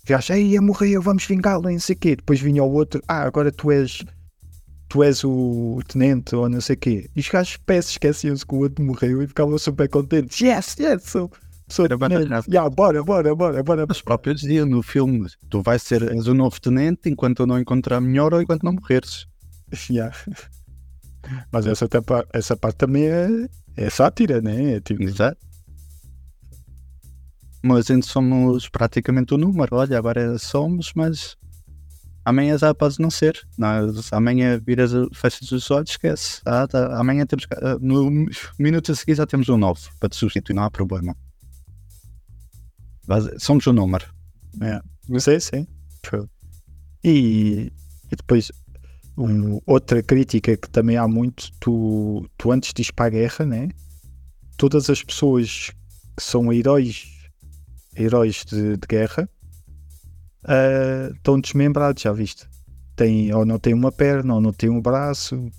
[0.05, 2.15] que acha, ei, ia morrer, vamos vingá-lo, não sei o quê.
[2.15, 4.03] Depois vinha o outro, ah, agora tu és
[4.89, 7.09] tu és o tenente ou não sei o quê.
[7.15, 10.39] E os gajos peças esqueciam-se que o outro morreu e ficavam super contentes.
[10.41, 11.31] Yes, yes, sou,
[11.97, 12.43] bacana.
[12.47, 13.85] Yeah, bora, bora, bora, bora.
[13.89, 17.59] Os próprios diziam no filme: tu vais ser és o novo tenente enquanto eu não
[17.59, 19.25] encontrar melhor ou enquanto não morreres.
[19.89, 20.15] Yeah.
[21.51, 21.87] Mas essa,
[22.33, 23.27] essa parte também é,
[23.77, 24.73] é sátira, né?
[24.73, 25.37] É tipo, Exato.
[27.63, 29.77] Mas ainda somos praticamente o número.
[29.77, 31.37] Olha, agora somos, mas
[32.25, 33.39] amanhã já pode não ser.
[33.57, 33.67] Não,
[34.11, 36.41] amanhã viras, fechas os olhos, esquece.
[36.45, 37.47] Ah, tá, amanhã temos.
[37.53, 38.27] ah, No
[38.59, 41.15] minuto a seguir já temos um novo para te substituir, não há problema.
[43.39, 44.05] Somos um número.
[45.19, 45.67] Sim, sim.
[46.05, 46.25] Foi.
[47.03, 47.71] E,
[48.11, 48.51] e depois,
[49.17, 53.45] um- outra crítica que também há muito, tu, tu antes de ir para a guerra,
[53.45, 53.69] né?
[54.57, 55.71] todas as pessoas
[56.15, 57.07] que são heróis,
[57.97, 59.27] heróis de, de guerra
[60.45, 62.47] ah, estão desmembrados, já viste?
[62.95, 65.49] Tem, ou não tem uma perna, ou não tem um braço.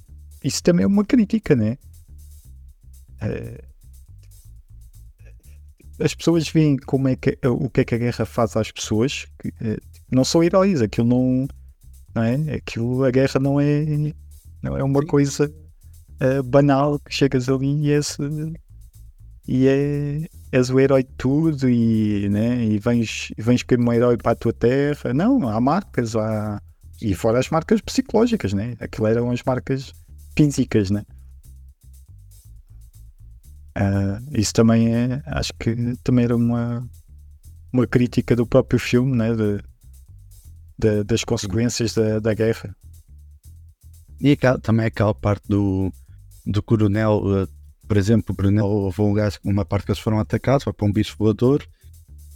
[0.42, 1.76] Isso também é uma crítica, né?
[3.20, 3.64] Ah,
[6.00, 9.26] as pessoas veem como é que, o que é que a guerra faz às pessoas,
[9.38, 9.78] que, eh,
[10.11, 11.48] não são heróis, aquilo não,
[12.14, 12.54] não é?
[12.54, 13.85] Aquilo, a guerra não é,
[14.62, 15.07] não é uma Sim.
[15.07, 15.54] coisa
[16.20, 18.59] eh, banal que chegas ali e és, eh,
[19.46, 22.64] e é, és o herói de tudo e, né?
[22.64, 25.12] e vens, vens como um herói para a tua terra.
[25.12, 26.61] Não, há marcas, há,
[27.00, 28.74] e fora as marcas psicológicas, né?
[28.80, 29.92] Aquilo eram as marcas
[30.37, 31.04] físicas, né?
[33.74, 36.88] Ah, isso também é, acho que também era uma,
[37.72, 39.34] uma crítica do próprio filme, né?
[39.34, 39.62] De,
[40.78, 42.74] de- das consequências da, da guerra.
[44.20, 45.92] E aquela- também aquela parte do,
[46.46, 47.46] do coronel, eh,
[47.87, 50.87] por exemplo, o coronel houve um gajo, uma parte que eles foram atacados, foi para
[50.87, 51.66] um bicho voador,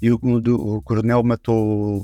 [0.02, 2.02] e o, o, o coronel matou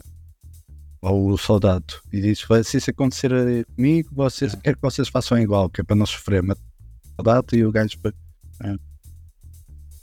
[1.03, 3.31] o, o soldado e disse: "Vai, se isso acontecer
[3.77, 6.43] comigo, vocês, quero que vocês façam igual, que é para não sofrer.
[6.43, 7.99] Matou o soldado e o gajo.
[8.63, 8.94] é.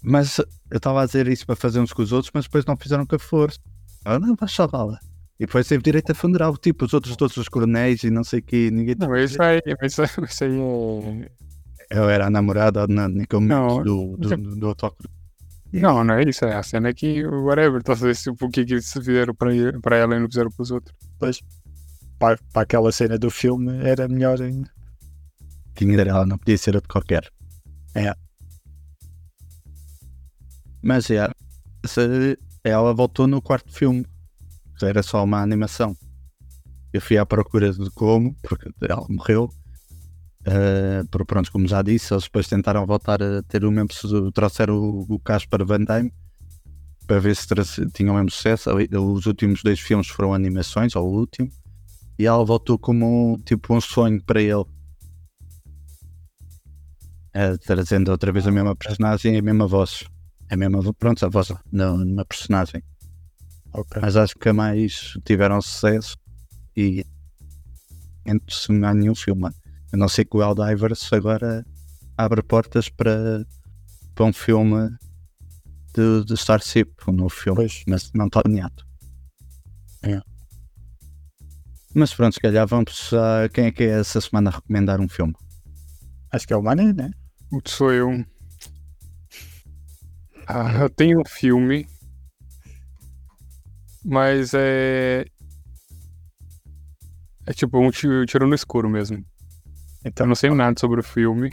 [0.04, 2.76] Mas eu estava a dizer isso para fazer uns com os outros, mas depois não
[2.76, 3.60] fizeram com a força.
[4.04, 5.00] Ah, não, vais salvá-la.
[5.40, 8.40] E depois teve direito a funeral, tipo os outros todos os coronéis e não sei
[8.40, 10.60] o que, ninguém Não, isso aí, isso aí, isso aí
[11.20, 11.32] é.
[11.90, 15.10] Eu era a namorada na, naquele Não, do, do, do, do autócrono.
[15.74, 16.46] Não, não é isso.
[16.46, 19.34] É a cena é que, whatever, estás a ver o que é que eles fizeram
[19.34, 20.96] para, ela e não fizeram para os outros.
[22.20, 24.70] Para, para aquela cena do filme era melhor ainda.
[25.76, 27.30] Tinha de ela, não podia ser a de qualquer.
[27.96, 28.14] É.
[30.82, 31.28] Mas é,
[32.63, 34.06] ela voltou no quarto filme.
[34.78, 35.96] que Era só uma animação.
[36.94, 39.50] Eu fui à procura de como, porque ela morreu.
[40.41, 44.76] Uh, por pronto, como já disse, eles depois tentaram voltar a ter o mesmo trouxeram
[44.76, 46.12] o, o Casper Van Damme
[47.06, 47.63] para ver se tra-
[47.94, 48.70] tinha o mesmo sucesso.
[48.76, 51.48] Os últimos dois filmes foram animações, ou o último,
[52.17, 54.65] e ela voltou como tipo um sonho para ele.
[57.34, 60.04] Eh, trazendo outra vez a mesma personagem e a mesma voz.
[60.52, 62.84] A mesma, vo- pronto, a voz não, numa personagem.
[63.74, 64.02] Ok.
[64.02, 66.18] Mas acho que a mais tiveram sucesso
[66.76, 67.06] e
[68.26, 69.50] entre não há nenhum filme.
[69.94, 71.66] A não ser que o Eldivers agora
[72.18, 73.46] abre portas para,
[74.14, 74.90] para um filme
[75.96, 77.84] de, de Starship, um novo filme, Pois.
[77.88, 78.84] mas não está alinhado.
[80.04, 80.22] É.
[81.94, 85.10] Mas pronto, se calhar vamos a quem é que é essa semana a recomendar um
[85.10, 85.34] filme?
[86.32, 87.12] Acho que é o Mané, né?
[87.52, 88.26] O que sou eu?
[90.47, 91.88] Ah, eu tenho um filme,
[94.04, 95.25] mas é.
[97.45, 99.17] É tipo um ti- tiro no escuro mesmo.
[99.17, 99.23] Eu
[100.06, 101.51] Então, não sei nada sobre o filme.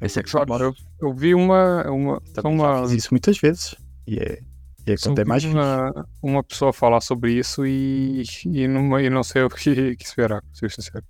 [0.00, 1.88] Esse é que eu, eu vi uma.
[1.90, 3.74] uma, já uma isso muitas vezes.
[4.06, 4.40] E é,
[4.86, 9.10] e é quando é mais uma, uma pessoa falar sobre isso e, e, não, e
[9.10, 11.04] não sei o que, que esperar, ser sincero.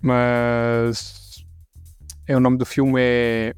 [0.00, 1.44] Mas.
[2.26, 3.54] É, o nome do filme é.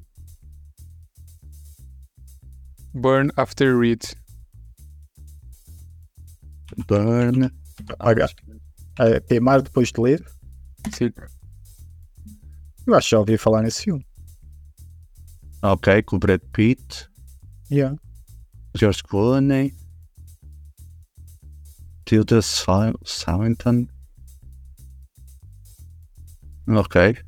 [2.99, 4.03] Burn After Read.
[6.87, 7.51] Burn.
[8.01, 8.29] Olha,
[8.99, 10.25] a queimar depois de ler.
[10.93, 11.13] Sim.
[12.87, 14.05] Eu acho que já ouvi falar nesse filme.
[15.63, 17.09] Ok, com o Brad Pitt,
[17.71, 17.97] Yeah.
[18.75, 19.75] George Clooney,
[22.07, 23.87] Tilda Swinton.
[26.69, 27.19] Ok.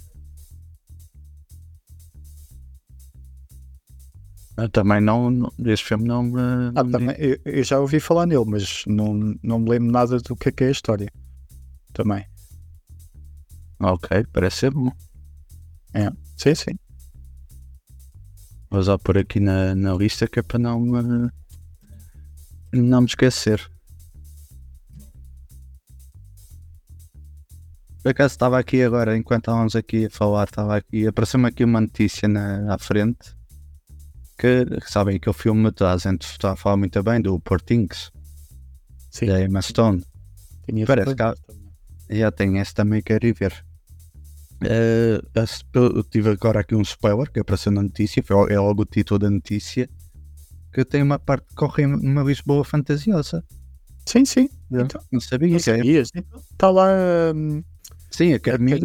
[4.60, 6.40] Eu também não, não- este filme não me.
[6.74, 10.18] Ah, me também, eu, eu já ouvi falar nele, mas não, não me lembro nada
[10.18, 11.10] do que é que é a história.
[11.94, 12.26] Também.
[13.80, 14.92] Ok, parece ser bom.
[16.36, 16.78] Sim, sim.
[18.70, 21.30] Vou já pôr aqui na, na lista que é para não me,
[22.72, 23.60] não me esquecer.
[28.02, 31.80] Por acaso estava aqui agora, enquanto estávamos aqui a falar, estava aqui, apareceu-me aqui uma
[31.80, 33.39] notícia na, à frente
[34.40, 38.10] que, sabem, aquele filme toda a gente está a falar muito bem do Portings,
[39.10, 39.26] Sim.
[39.26, 40.02] da Emma Stone.
[40.66, 41.38] Tinha Parece falado.
[42.08, 43.64] Já tem esse também, quero ir ver.
[45.34, 48.86] Esse- eu tive agora aqui um spoiler que apareceu na notícia, foi, é logo o
[48.86, 49.88] título da notícia,
[50.72, 53.44] que tem uma parte que corre numa Lisboa fantasiosa.
[54.06, 54.48] Sim, sim.
[54.70, 55.52] Então, Não sabia.
[55.52, 56.10] não sabias?
[56.52, 56.88] Está lá
[57.34, 57.62] hum,
[58.10, 58.76] Sim, a caminha,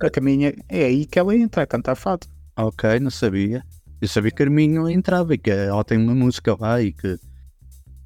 [0.00, 0.54] a caminha.
[0.68, 2.26] É aí que ela entra a cantar fado.
[2.56, 3.62] Ok, não sabia.
[4.02, 7.16] Eu sabia que Carminho entrava e que ela tem uma música lá e que,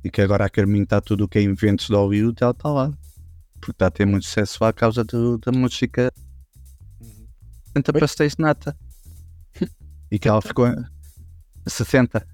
[0.04, 2.68] e que agora a Carminho está tudo o que é inventos de Hollywood, ela está
[2.68, 2.90] lá.
[3.58, 6.12] Porque está a ter muito sucesso lá a causa do- da música
[7.72, 8.00] Santa Oi?
[8.00, 8.76] Pastéis de Nata.
[10.12, 10.88] E que ela ficou a
[11.66, 12.24] 60.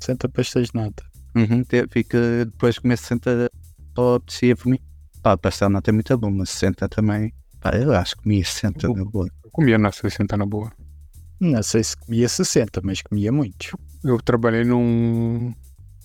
[0.00, 1.04] Senta pastéis de nata.
[1.34, 3.50] Uhum, teve, e que depois comer 60
[3.94, 4.78] só apetecia por mim.
[5.22, 7.30] Pá, pastel nata é muito bom, mas 60 também.
[7.60, 9.28] Pá, eu acho que comia 60 na boa.
[9.44, 10.72] Eu comia na 60 na boa.
[11.44, 13.78] Não sei se comia 60, mas comia muito.
[14.02, 15.52] Eu trabalhei num,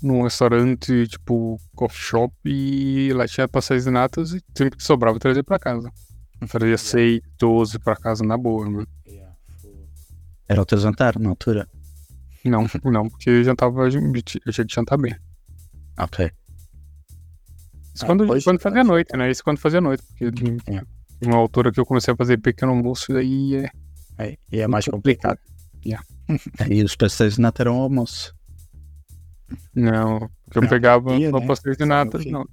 [0.04, 5.15] num restaurante, tipo, coffee shop, e lá tinha pastéis de natas e sempre que sobrava
[5.15, 5.89] eu trazia pra casa.
[6.41, 8.88] Eu trazia 6, 12 pra casa na boa, mano.
[10.47, 11.67] Era o teu jantar na altura.
[12.43, 13.89] Não, não, porque eu jantava, eu
[14.23, 15.15] tinha que jantar bem.
[15.97, 16.32] Ok.
[17.93, 18.88] Isso Ah, quando, pois, quando fazia pode.
[18.88, 19.30] noite, né?
[19.30, 20.25] Isso quando fazia noite, porque
[20.71, 20.82] É.
[21.25, 23.69] uma altura que eu comecei a fazer pequeno almoço, daí é
[24.19, 25.39] É, e é mais complicado.
[26.69, 28.36] E os pastéis de nata eram almoço.
[29.73, 31.47] Não, porque eu Não, pegava ia, só né?
[31.47, 32.45] pastéis de fim, não.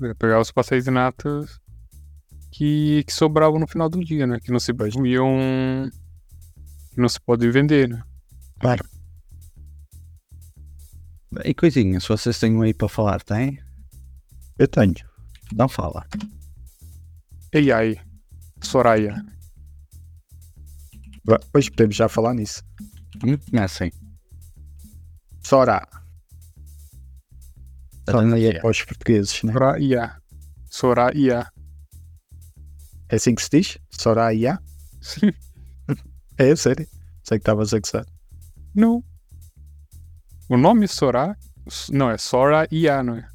[0.00, 1.60] Eu pegava os pastéis de natas
[2.50, 4.38] que, que sobravam no final do dia, né?
[4.40, 4.94] Que não se Pois.
[4.94, 5.90] comiam.
[6.90, 8.02] Que não se pode vender, né?
[8.58, 8.84] Claro.
[11.44, 13.58] E coisinhas, se vocês têm um aí para falar, tem?
[14.58, 14.94] Eu tenho.
[15.54, 16.06] Não fala.
[17.54, 18.00] AI,
[18.62, 19.22] Soraya.
[21.52, 22.62] Pois podemos já falar nisso.
[23.24, 23.92] Não conhecem?
[25.44, 25.86] Sora.
[28.02, 28.58] Então, é.
[28.60, 29.52] Para os portugueses, né?
[29.52, 30.16] Soraya.
[30.70, 31.46] Soraya.
[33.08, 33.78] É assim que se diz?
[33.90, 34.58] Soraya?
[35.00, 35.32] Sim.
[36.38, 36.86] É, sério.
[37.22, 38.06] Sei que estavas a gozar.
[38.74, 39.04] Não.
[40.48, 41.36] O nome Sora.
[41.90, 43.28] Não, é Soraya, não é?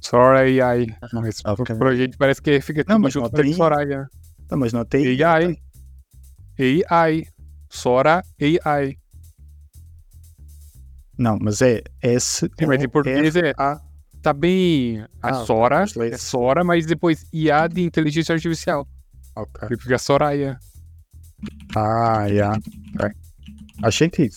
[0.00, 0.66] Soraya.
[1.12, 1.76] Mas ok.
[1.76, 4.08] pra gente parece que fica Não, mas junto não com tem- Soraya.
[4.50, 5.22] Não, mas não tem.
[5.22, 5.58] AI.
[6.58, 7.26] AI.
[7.68, 8.96] Sora AI.
[11.18, 12.40] Não, mas é S.
[12.58, 13.80] Sim, mas em português é- A.
[14.22, 15.00] Tá bem.
[15.22, 18.88] A Ah, Sora é Sora, mas depois IA de inteligência artificial.
[19.36, 19.68] Ok.
[19.68, 20.58] Que fica Soraya.
[21.76, 22.52] Ah, já.
[22.52, 23.10] Ok.
[23.80, 24.36] Faz sentido.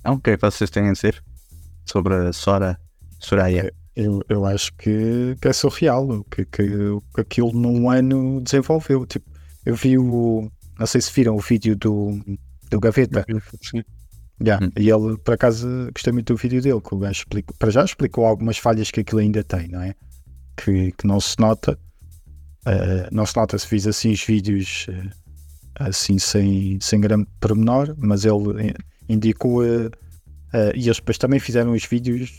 [0.00, 1.22] Então, o que é que vocês têm a dizer
[1.84, 2.80] sobre a Sora
[3.20, 3.72] Soraya?
[3.94, 8.40] Eu, eu acho que, que é surreal o que, que, o que aquilo num ano
[8.40, 9.04] desenvolveu.
[9.04, 9.30] Tipo,
[9.64, 10.50] eu vi o.
[10.78, 12.18] Não sei se viram o vídeo do,
[12.70, 13.24] do Gaveta.
[13.62, 13.82] Sim.
[14.42, 14.64] Yeah.
[14.64, 14.70] Hum.
[14.76, 17.84] E ele, por acaso, gostei muito do vídeo dele, que o gajo explicou, para já
[17.84, 19.94] explicou algumas falhas que aquilo ainda tem, não é?
[20.56, 21.78] Que, que não se nota.
[22.66, 25.10] eh, não se nota se fiz assim os vídeos eh,
[25.76, 28.74] assim sem, sem grande pormenor, mas ele eh,
[29.08, 29.90] indicou eh,
[30.74, 32.30] e eles depois também fizeram os vídeos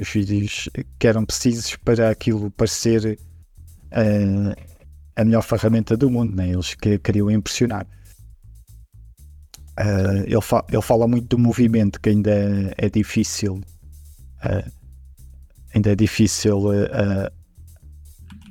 [0.00, 3.18] os vídeos que eram precisos para aquilo parecer
[5.18, 6.50] a melhor ferramenta do mundo, né?
[6.50, 7.86] eles que, queriam impressionar.
[9.76, 12.30] Eh, ele, fa- ele fala muito do movimento que ainda
[12.76, 13.60] é, difícil
[14.44, 14.64] eh,
[15.74, 17.32] ainda é difícil eh,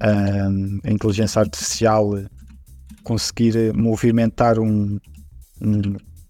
[0.02, 2.12] a, inteligência artificial
[3.04, 5.00] conseguir movimentar um,
[5.62, 5.82] um,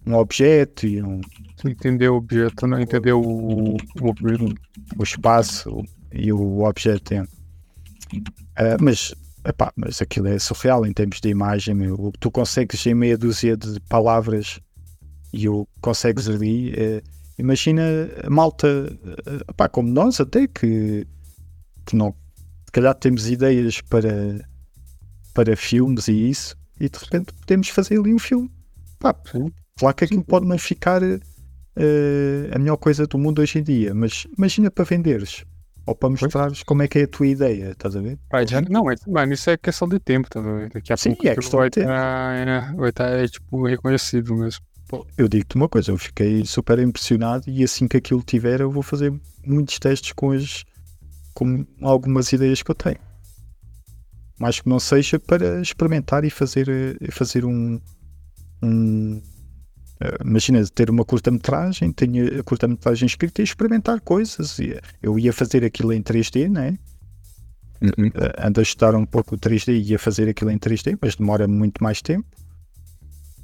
[0.06, 1.20] um objeto e um,
[1.66, 4.54] Entendeu o objeto, não entendeu o, o objeto.
[4.98, 7.16] o espaço e o objeto.
[8.56, 9.14] Ah, mas,
[9.48, 11.76] epá, mas aquilo é surreal em termos de imagem.
[11.76, 12.12] meu.
[12.20, 14.60] Tu consegues em meia dúzia de palavras
[15.34, 16.74] e o consegues ali.
[16.76, 17.02] eh,
[17.38, 17.84] imagina
[18.24, 21.08] a malta, eh, epá, como nós, até que,
[21.86, 22.14] que não,
[22.66, 24.48] se calhar temos ideias para,
[25.34, 28.52] para filmes e isso, e de repente podemos fazer ali um filme.
[29.00, 29.14] Pá,
[29.78, 33.94] claro que aquilo pode não ficar eh, a melhor coisa do mundo hoje em dia,
[33.94, 35.46] mas imagina para venderes
[35.88, 38.20] ou para mostrares como é que é a tua ideia, estás a ver?
[38.32, 40.70] Vai, já- não, mas, mano, isso é questão de tempo, tá vendo?
[40.74, 41.90] Daqui a Sim, pouco é questão vai de tempo.
[41.90, 44.62] estar, vai estar, tipo, reconhecido mesmo.
[45.18, 48.84] Eu digo-te uma coisa, eu fiquei super impressionado e assim que aquilo tiver eu vou
[48.84, 49.14] fazer
[49.46, 50.64] muitos testes com, as,
[51.34, 53.00] com algumas ideias que eu tenho.
[54.40, 57.82] Mais que não seja para experimentar e fazer, eh, fazer um,
[58.62, 59.22] um
[60.24, 64.60] imagina ter uma curta-metragem, tenho a curta-metragem escrita e experimentar coisas.
[64.60, 66.78] Eh, Eu ia fazer aquilo em 3D, né?
[67.80, 68.08] Uhum.
[68.08, 71.16] uh, ando a estudar um pouco o 3D e a fazer aquilo em 3D, mas
[71.16, 72.28] demora muito mais tempo.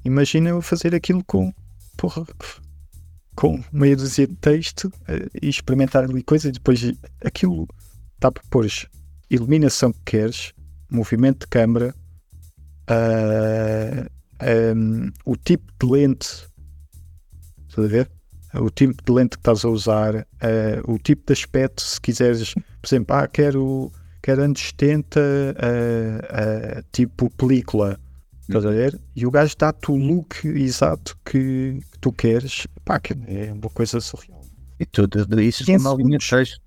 [0.04, 1.54] Imagina eu fazer aquilo com,
[1.96, 2.26] porra,
[3.36, 4.92] com meia dúzia de texto
[5.42, 6.82] e experimentar ali coisas e depois
[7.24, 7.68] aquilo
[8.16, 8.68] está por pôr
[9.30, 10.54] iluminação que queres,
[10.90, 11.96] movimento de câmera,
[12.90, 14.10] uh,
[14.76, 16.48] um, o tipo de lente,
[17.68, 18.12] estás a ver?
[18.62, 22.54] o tipo de lente que estás a usar, eh, o tipo de aspecto, se quiseres,
[22.54, 23.92] por exemplo, ah, quero,
[24.22, 28.00] quero anos 70, eh, eh, tipo película,
[28.42, 29.00] estás a ver?
[29.16, 33.70] E o gajo dá-te o look exato que, que tu queres, pá, que é uma
[33.70, 34.42] coisa surreal.
[34.80, 36.62] E tudo isso Em é uma linha de texto.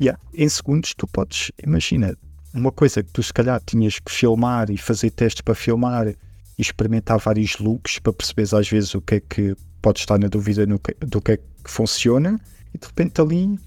[0.00, 2.16] Yeah, em segundos tu podes, imagina,
[2.54, 6.14] uma coisa que tu se calhar tinhas que filmar e fazer testes para filmar
[6.58, 10.26] e experimentar vários looks para perceberes às vezes o que é que pode estar na
[10.26, 12.40] dúvida que- do que é que funciona.
[12.74, 13.58] E de repente ali,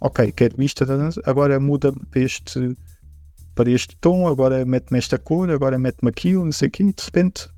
[0.00, 0.84] ok, quero isto,
[1.24, 2.76] agora muda para este,
[3.54, 6.92] para este tom, agora mete-me esta cor, agora mete-me aquilo, não sei o quê, e
[6.92, 7.48] de repente,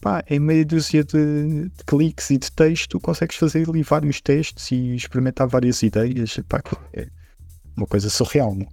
[0.00, 4.70] pá, em meia dúzia de, de cliques e de texto, consegues fazer ali vários testes
[4.70, 6.62] e experimentar várias ideias, pá,
[6.94, 7.06] é
[7.76, 8.66] uma coisa surreal, não?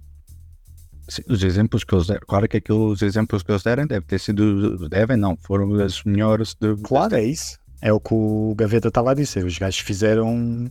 [1.08, 4.06] Sim, os exemplos que eles deram, claro que aquilo, os exemplos que eles deram devem
[4.06, 6.76] ter sido, devem não, foram as melhores de.
[6.82, 7.58] Claro, é isso.
[7.80, 9.44] É o que o Gaveta estava a dizer.
[9.44, 10.70] Os gajos fizeram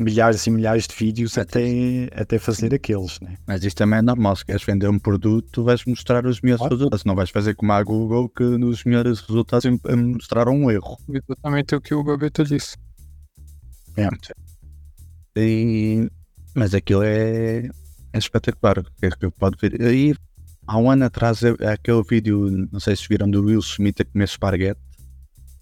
[0.00, 3.36] milhares e milhares de vídeos até, até fazer aqueles, né?
[3.46, 6.74] Mas isto também é normal, se queres vender um produto, vais mostrar os melhores Claro.
[6.76, 9.64] resultados, não vais fazer como a Google que nos melhores resultados
[10.14, 10.96] mostraram um erro.
[11.08, 12.76] Exatamente o que o Gaveta disse.
[15.36, 16.08] E-
[16.54, 17.68] mas aquilo é,
[18.12, 18.82] é espetacular.
[19.02, 19.80] É que pode ver.
[19.82, 20.14] Aí,
[20.66, 24.00] há um ano atrás, é- é aquele vídeo, não sei se viram, do Will Smith
[24.00, 24.80] a comer esparguete,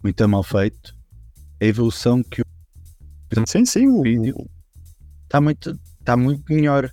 [0.03, 0.95] muito mal feito.
[1.61, 2.45] A evolução que o
[3.47, 3.89] Sim, sim.
[3.89, 4.37] O, vídeo
[5.25, 6.91] está muito, está muito melhor.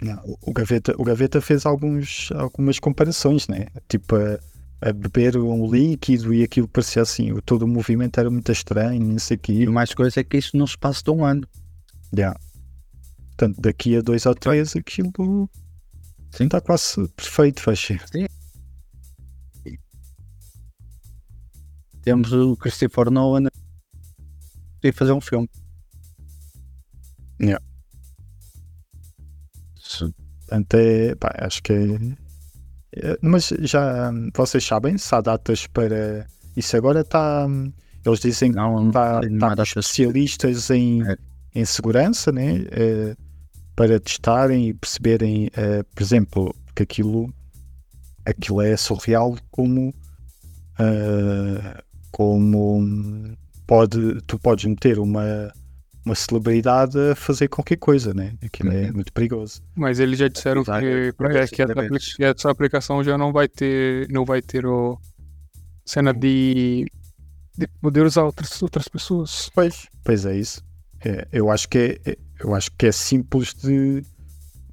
[0.00, 3.66] não, o, Gaveta, o Gaveta fez alguns, algumas comparações, né?
[3.88, 4.38] Tipo, a,
[4.88, 7.32] a beber um líquido e aquilo parecia assim.
[7.32, 9.66] o- Todo o movimento era muito estranho, não sei o E quê.
[9.66, 11.46] mais coisa é que isso não se passa de um ano.
[12.16, 12.38] Yeah.
[13.36, 15.50] Portanto, daqui a dois ou três, aquilo
[16.30, 16.44] Sim.
[16.44, 17.88] está quase perfeito, faz
[22.02, 23.48] Temos o Christopher Nolan
[24.84, 25.48] a fazer um filme.
[27.40, 27.64] Yeah.
[30.46, 31.86] Portanto, é, pá, acho que é,
[33.12, 36.26] é- Mas já vocês sabem se há datas para.
[36.56, 37.46] Isso agora está.
[38.04, 41.16] Eles dizem que Não, está não tá especialistas em, É.
[41.54, 42.66] em segurança, né?
[42.70, 43.16] eh,
[43.76, 47.32] para testarem e perceberem, eh, por exemplo, que aquilo,
[48.24, 49.92] aquilo é surreal como.
[50.78, 53.34] eh, como
[53.66, 55.52] pode, tu podes meter uma,
[56.04, 58.34] uma celebridade a fazer qualquer coisa, né?
[58.44, 58.92] Aquilo é Uhum.
[58.94, 59.60] muito perigoso.
[59.74, 60.80] Mas eles já disseram Exato.
[60.80, 61.12] que, é,
[61.48, 64.96] que, essa, que essa aplicação já não vai ter, não vai ter o
[65.84, 66.86] cena de,
[67.58, 69.50] de poder usar outras, outras pessoas.
[69.54, 70.62] Pois, pois é isso.
[71.04, 74.04] É, eu acho que é, é- eu acho que é simples de,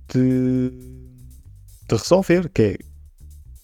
[0.09, 0.69] de,
[1.88, 2.78] de resolver, que é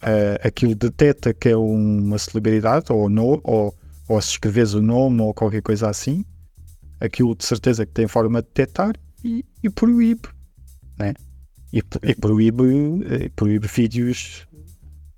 [0.02, 3.74] eh, aquilo detecta que é uma celebridade ou, no, ou,
[4.08, 6.24] ou se escreves o nome ou qualquer coisa assim,
[6.98, 10.28] aquilo de certeza que tem forma de detectar e, e proíbe,
[10.98, 11.12] né?
[11.70, 12.64] E, e proíbe,
[13.10, 14.48] eh, proíbe vídeos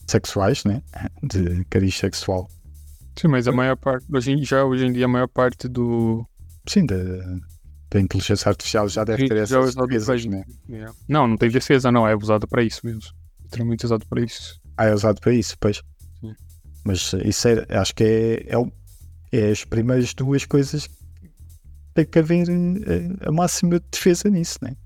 [0.09, 0.83] sexuais, né?
[1.23, 2.51] De cariz sexual.
[3.17, 6.27] Sim, mas a maior parte, hoje, já hoje em dia, a maior parte do.
[6.67, 6.97] Sim, da,
[7.91, 10.45] da inteligência artificial já deve ter é essas usado defesas, pra- né?
[11.09, 12.07] Não, não tem defesa, não.
[12.07, 13.03] É usado para isso mesmo.
[13.43, 14.61] Literalmente usado para isso.
[14.77, 15.83] Ah, é usado para isso, pois.
[16.21, 16.35] Sim.
[16.85, 20.95] Mas eh, isso é, acho que é, é, é as primeiras duas coisas que
[21.95, 24.77] tem que haver eh, a máxima defesa nisso, né?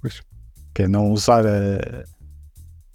[0.00, 0.22] Pois.
[0.72, 2.04] Que é não usar a,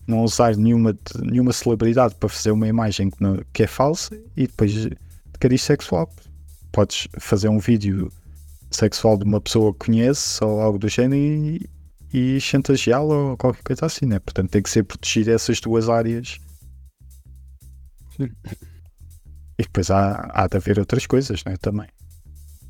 [0.08, 4.48] não usar nenhuma, nenhuma celebridade para fazer uma imagem que, não- que é falsa e
[4.48, 4.92] depois de
[5.40, 6.10] cariz sexual.
[6.72, 8.10] Podes fazer um vídeo
[8.72, 11.70] sexual de uma pessoa que conhece ou algo do género e,
[12.14, 14.20] e chantageá-la ou qualquer coisa assim, né?
[14.20, 16.40] Portanto, tem que ser protegido essas duas áreas.
[18.18, 18.30] Sim.
[19.58, 21.56] E depois há, há de haver outras coisas, né?
[21.58, 21.88] Também.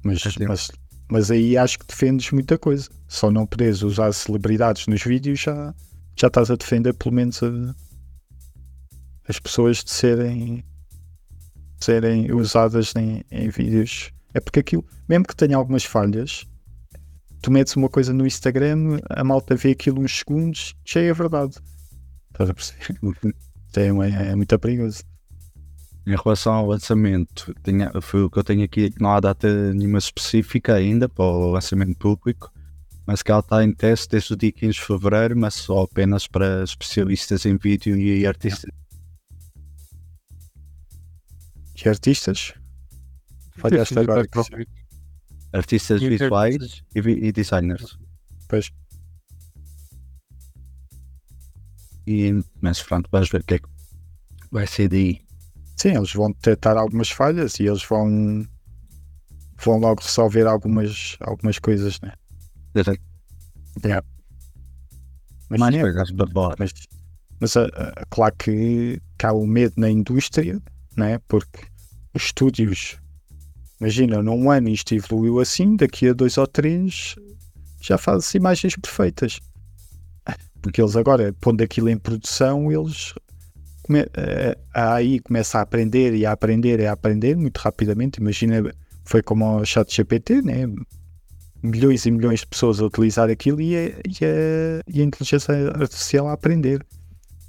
[0.04, 0.72] Mas, É, mas,
[1.10, 2.90] mas aí acho que defendes muita coisa.
[3.08, 5.74] Só não poderes usar celebridades nos vídeos já,
[6.20, 7.76] já estás a defender pelo menos a-
[9.28, 10.64] as pessoas de serem,
[11.80, 14.12] serem usadas em, em vídeos.
[14.34, 16.46] É porque aquilo, mesmo que tenha algumas falhas,
[17.42, 21.58] tu metes uma coisa no Instagram, a malta vê aquilo uns segundos, já é verdade.
[22.32, 23.00] Estás a perceber?
[23.74, 25.02] É, é muito perigoso.
[26.06, 29.74] Em relação ao lançamento, tinha, foi o que eu tenho aqui, que não há data
[29.74, 32.52] nenhuma específica ainda para o lançamento público,
[33.08, 36.28] mas que ela está em teste desde o dia 15 de fevereiro, mas só apenas
[36.28, 38.70] para especialistas em vídeo e artistas.
[41.84, 42.54] E artistas?
[43.62, 44.28] Falhaste agora.
[45.54, 47.98] Artistas visuais e, e designers.
[48.48, 48.72] Pois.
[52.08, 53.68] E, mas pronto, vamos ver o que é que
[54.52, 55.22] vai ser daí.
[55.78, 58.46] Sim, eles vão detectar algumas falhas e eles vão
[59.64, 62.14] vão logo resolver algumas, algumas coisas, né?
[62.74, 63.00] Exato.
[63.84, 64.06] Yeah.
[65.50, 66.56] Mas, Mais sim, coisas babora.
[66.58, 66.74] mas,
[67.40, 67.70] mas ah,
[68.10, 70.62] claro que, que há o medo na indústria,
[70.96, 71.20] né?
[71.28, 71.66] porque
[72.14, 72.98] os estúdios,
[73.82, 77.16] imagina, num ano isto evoluiu assim, daqui a dois ou três
[77.82, 79.40] já faz imagens perfeitas.
[80.62, 83.16] Porque eles agora, pondo aquilo em produção, eles
[83.90, 88.22] eh, aí começa a aprender e a aprender e a aprender muito rapidamente.
[88.22, 88.72] Imagina,
[89.04, 90.68] foi como o chat GPT, né?
[91.64, 95.54] milhões e milhões de pessoas a utilizar aquilo e a, e a, e a inteligência
[95.70, 96.86] artificial a aprender.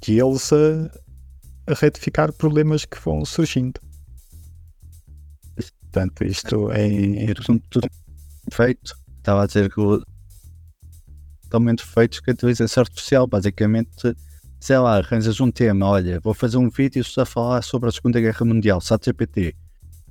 [0.07, 3.79] E eles a, a retificar problemas que vão surgindo.
[5.93, 6.87] Portanto, isto é.
[6.87, 7.87] E tudo, tudo
[8.51, 8.95] feito.
[9.19, 9.81] Estava a dizer que
[11.43, 13.27] totalmente feitos com a inteligência artificial.
[13.27, 14.15] Basicamente,
[14.59, 15.85] sei lá, arranjas um tema.
[15.85, 19.55] Olha, vou fazer um vídeo a falar sobre a Segunda Guerra Mundial, ChatGPT.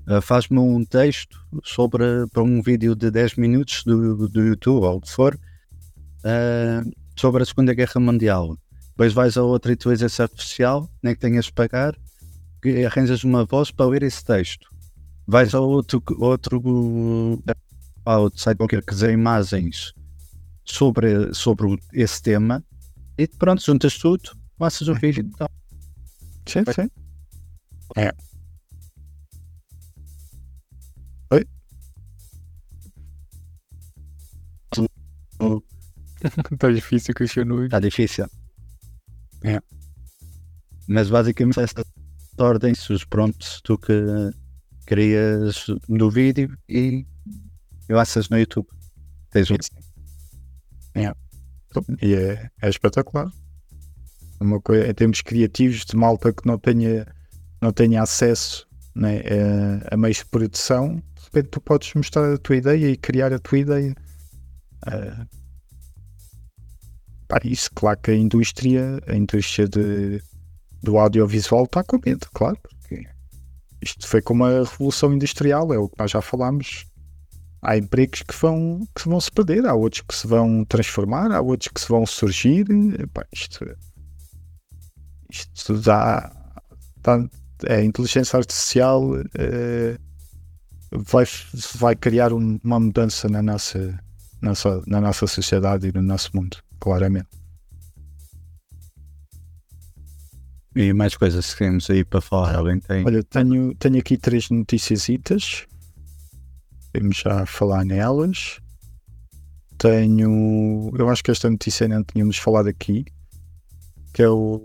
[0.07, 4.97] Uh, Faz-me um texto sobre para um vídeo de 10 minutos do, do YouTube ou
[4.97, 8.57] o que for uh, sobre a Segunda Guerra Mundial.
[8.91, 11.97] Depois vais a outra inteligência artificial, nem que tenhas de pagar,
[12.87, 14.72] arranjas uma voz para ler esse texto.
[15.27, 17.43] Vais a outro, outro,
[18.05, 19.93] a outro site qualquer que dê imagens
[20.65, 22.65] sobre, sobre esse tema
[23.17, 25.51] e pronto, juntas tudo, passas o vídeo e tal.
[26.47, 26.91] Sim, sim.
[36.59, 37.65] tá difícil, Cristiano.
[37.65, 38.27] Está difícil.
[39.45, 39.61] É.
[40.87, 41.85] Mas basicamente essa
[42.39, 43.93] ordem, se os prompts tu que
[44.87, 47.07] crias no vídeo e
[47.89, 48.69] lanças no YouTube.
[49.31, 49.57] Tens um
[52.03, 53.31] E é, é espetacular.
[54.41, 57.07] É Uma coisa, em termos criativos, de malta que não tenha,
[57.61, 59.21] não tenha acesso né,
[59.91, 63.33] a, a meios de produção, de repente tu podes mostrar a tua ideia e criar
[63.33, 63.95] a tua ideia.
[67.29, 70.23] Pá, isso, claro que a indústria, a indústria de,
[70.83, 72.59] do audiovisual está com medo, claro,
[73.83, 76.87] isto foi como a revolução industrial, é o que nós já falámos.
[77.61, 81.41] Há empregos que vão, que vão se perder, há outros que se vão transformar, há
[81.41, 82.67] outros que se vão surgir.
[83.33, 83.65] Isto,
[85.31, 86.33] isto dá,
[87.03, 87.29] dá-
[87.69, 89.03] a inteligência artificial
[89.39, 89.97] eh,
[90.91, 91.25] vai,
[91.77, 93.99] vai criar um- uma mudança na nossa,
[94.41, 97.42] nossa, na nossa sociedade e no nosso mundo, claramente.
[100.75, 102.57] E mais coisas que temos aí para falar.
[102.57, 103.05] Alguém tem?
[103.05, 105.67] Olha, tenho, tenho aqui três noticiasitas.
[106.95, 108.59] Vamos já falar nelas.
[109.77, 110.91] Tenho.
[110.97, 113.05] Eu acho que esta notícia não tínhamos falado aqui.
[114.15, 114.63] Que é o.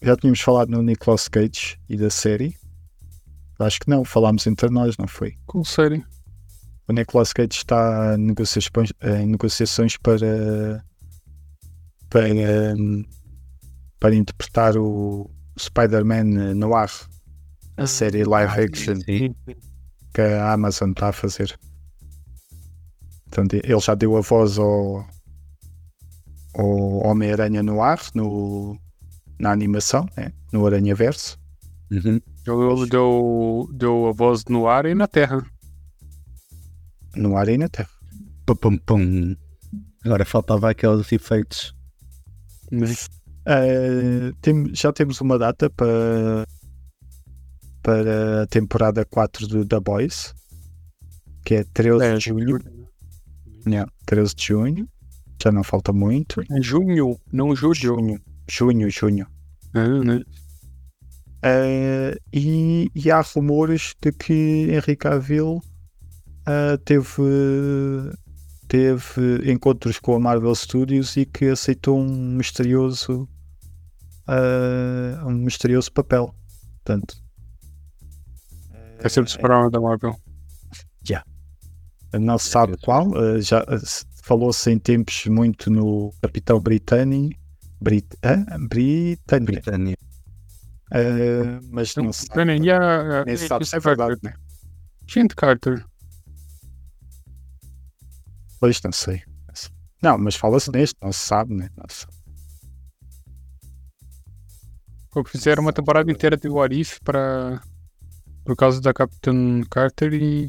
[0.00, 2.56] Já tínhamos falado no Nicolas Cage e da série.
[3.58, 5.36] Acho que não, falámos entre nós, não foi?
[5.46, 6.04] Com série.
[6.88, 10.84] O Nicolas Cage está em negociações, em negociações para.
[12.08, 12.24] para.
[14.02, 16.90] Para interpretar o Spider-Man no ar.
[17.76, 19.32] A série live action Sim.
[20.12, 21.56] que a Amazon está a fazer.
[23.26, 25.06] Portanto, ele já deu a voz ao,
[26.54, 28.76] ao Homem-Aranha no ar, no,
[29.38, 30.32] na animação, né?
[30.52, 31.38] no Aranha Verso.
[31.92, 32.20] Uhum.
[32.44, 35.46] Ele deu, deu a voz no ar e na terra.
[37.14, 37.90] No ar e na Terra.
[38.44, 39.36] Pum, pum, pum.
[40.04, 41.72] Agora faltava aqueles efeitos.
[43.46, 46.46] Eh, tem- já temos uma data para,
[47.82, 50.34] para a temporada 4 do The Boys,
[51.44, 52.58] que é 13 É, de junho.
[53.66, 54.88] Yeah, 13 de junho.
[55.42, 56.40] Já não falta muito.
[56.52, 57.74] É junho, não julho.
[57.74, 59.26] Junho, junho, junho.
[59.74, 60.22] É, né?
[61.44, 65.60] Eh, e, e há rumores de que Henrique Cavill
[66.46, 67.22] eh, teve,
[68.68, 73.28] teve encontros com a Marvel Studios e que aceitou um misterioso
[74.28, 76.34] eh, um misterioso papel.
[76.84, 77.16] Portanto,
[79.00, 80.14] Vai ser do Super-Homem da Marvel.
[82.20, 83.10] não se sabe qual.
[83.16, 87.40] eh, já eh, se- falou-se em tempos muito no Capitão Britânico.
[87.80, 88.06] Brit?
[88.68, 89.46] Britânia.
[89.46, 89.96] Britânia.
[90.92, 92.44] Eh, mas não se sabe.
[92.44, 94.34] Brennan, a, a, Nem se sabe se é verdade, né?
[95.08, 95.84] Agent Carter.
[98.60, 99.22] Pois, não sei.
[100.02, 101.70] Não, mas fala-se neste, não se sabe, né?
[101.76, 102.12] Não se sabe.
[105.26, 107.60] Fizeram uma temporada inteira de What If pra,
[108.44, 110.48] por causa da Capitã Carter e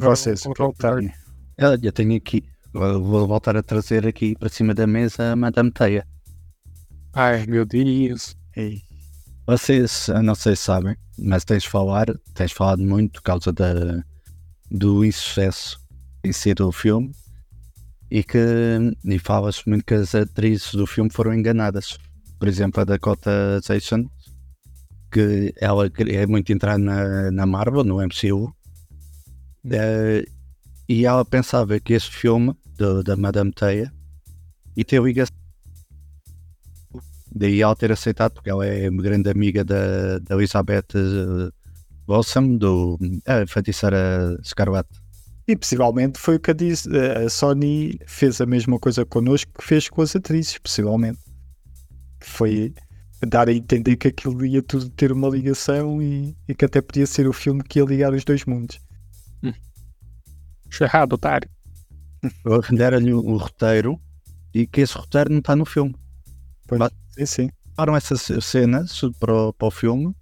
[0.00, 0.44] vocês?
[0.46, 0.98] O que é que voltar.
[0.98, 1.12] têm?
[1.60, 2.42] Olha, eu tenho aqui.
[2.72, 6.06] Vou vou voltar a trazer aqui para cima da mesa a Madame Teia.
[7.12, 8.34] Ai, meu Deus.
[8.56, 8.82] Ei,
[9.46, 13.52] Vocês, eu não sei se sabem, mas tens de falar, tens falado muito por causa
[13.52, 14.02] da,
[14.70, 15.78] do insucesso
[16.24, 17.12] em si do filme
[18.10, 18.38] e que
[19.04, 21.98] e falas muito que as atrizes do filme foram enganadas.
[22.38, 24.08] Por exemplo, a Dakota Johnson,
[25.10, 28.52] que ela é muito entrada na, na Marvel, no MCU,
[29.70, 30.24] eh,
[30.88, 33.92] e ela pensava que esse filme do- da Madame Teia
[34.76, 35.34] e ter ligação.
[37.34, 41.50] Daí ela ter aceitado, porque ela é uma grande amiga da, da Elizabeth eh,
[42.08, 44.86] Wilson, do a feiticeira Scarlet.
[45.48, 46.54] E possivelmente foi o que a,
[47.24, 51.20] a Sony fez a mesma coisa connosco que fez com as atrizes, possivelmente.
[52.20, 52.74] Foi
[53.26, 57.06] dar a entender que aquilo ia tudo ter uma ligação e, e que até podia
[57.06, 58.78] ser o filme que ia ligar os dois mundos.
[60.68, 61.48] Acho errado, otário.
[62.76, 64.00] Deram-lhe o roteiro
[64.52, 65.94] e que esse roteiro não está no filme.
[66.66, 67.50] Pois, Mas- sim, sim.
[67.70, 70.14] Levaram essas cenas para o, para o filme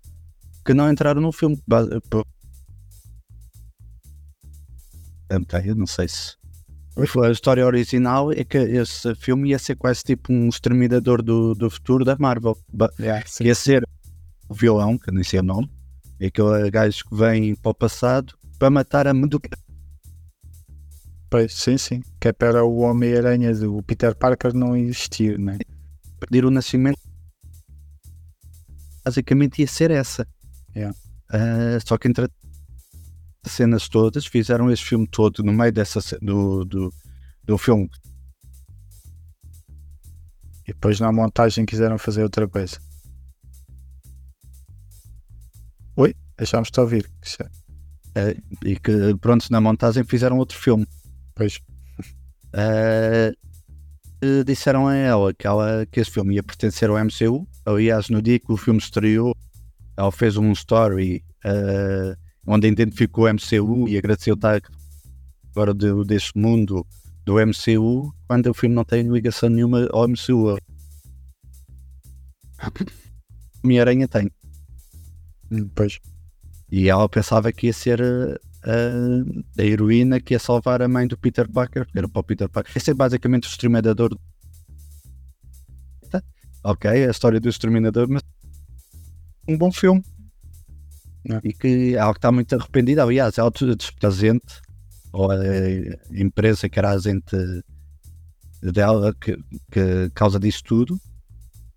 [0.67, 1.57] que não entraram no filme.
[5.31, 6.37] Ok, eu não sei se.
[6.97, 11.69] A história original é que esse filme ia ser quase tipo um exterminador do, do
[11.69, 12.57] futuro da Marvel.
[13.01, 13.85] Yeah, ia ser
[14.49, 15.69] o vilão, que eu nem sei o nome,
[16.21, 19.43] é aquele gajo que vem para o passado para matar a Medusa.
[21.29, 22.01] Pois, sim, sim.
[22.21, 25.59] Que é para o Homem-Aranha do Peter Parker não existir, né?
[26.21, 26.99] Perder o nascimento.
[29.05, 30.25] Basicamente ia ser essa.
[30.77, 30.97] Yeah.
[31.29, 32.31] Ah, só que entre as
[33.45, 36.93] cenas todas, fizeram esse filme todo no meio dessa, do, do,
[37.45, 37.91] do filme.
[40.67, 42.79] E depois na montagem quiseram fazer outra coisa.
[45.97, 46.15] Oi?
[46.37, 47.11] Deixámos-te ouvir.
[48.17, 48.35] ah,
[48.65, 50.87] e que, pronto, na montagem fizeram outro filme.
[51.35, 51.61] Pois.
[52.57, 53.33] Eh,
[54.47, 57.45] disseram a ela que, ela que esse filme ia pertencer ao MCU.
[57.67, 59.37] Aliás, no dia que o filme estreou,
[59.97, 62.17] ela fez um story ah,
[62.47, 64.61] onde identificou o MCU e agradeceu estar
[65.51, 66.87] agora de, deste mundo
[67.25, 70.59] do MCU quando o filme não tem ligação nenhuma ao MCU.
[73.65, 74.31] Homem-Aranha tem.
[75.51, 75.99] Hum, Pois.
[76.71, 81.07] E ela pensava que ia ser uh, a, a heroína que ia salvar a mãe
[81.07, 82.73] do Peter Parker, que era para o Peter Parker.
[82.77, 84.19] Esse é basicamente o exterminador.
[86.67, 88.23] Ok, a história do exterminador, mas
[89.47, 90.03] um bom filme.
[91.31, 91.41] É.
[91.43, 94.61] E que ela que está muito arrependida, aliás, ela despresente,
[95.13, 95.37] ou a
[96.13, 97.37] empresa que era a agente
[98.61, 99.37] dela que,
[99.71, 101.01] que causa disso tudo,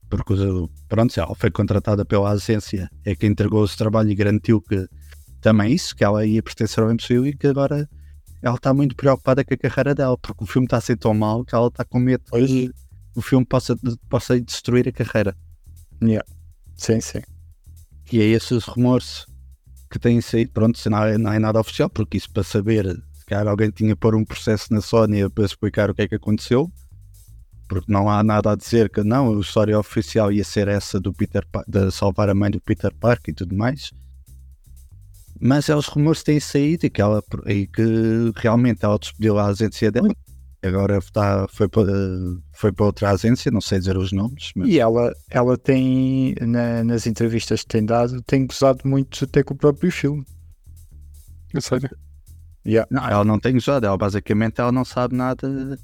[0.10, 0.34] porque
[0.88, 4.88] pronto, ela foi contratada pela agência, é que entregou esse trabalho e garantiu que
[5.42, 7.88] também isso, que ela ia pertencer ao MCU e que agora
[8.42, 11.14] ela está muito preocupada com a carreira dela, porque o filme está a ser tão
[11.14, 12.50] mal que ela está com medo Pois.
[12.50, 12.72] que
[13.16, 13.78] o filme possa,
[14.10, 15.36] possa destruir a carreira.
[16.76, 17.22] Sim, sim.
[18.12, 19.26] E é esses rumores
[19.90, 22.86] que têm saído, pronto, se não é, não é nada oficial, porque isso para saber,
[23.14, 26.16] se calhar alguém tinha pôr um processo na Sony para explicar o que é que
[26.16, 26.72] aconteceu,
[27.68, 31.14] porque não há nada a dizer que não, a história oficial ia ser essa do
[31.14, 33.92] Peter Pa- de salvar a mãe do Peter Parker e tudo mais.
[35.40, 37.84] Mas é os rumores que têm saído e que, ela, e que
[38.36, 40.10] realmente ela despediu a agência dela.
[40.68, 41.86] Agora está, foi, para,
[42.54, 46.84] foi para outra agência, não sei dizer os nomes, mas E ela, ela tem, na-
[46.84, 50.24] nas entrevistas que tem dado, tem gozado muito até com o próprio filme.
[51.54, 51.90] É sério.
[52.92, 55.80] Não, ela não tem usado, ela basicamente ela não sabe nada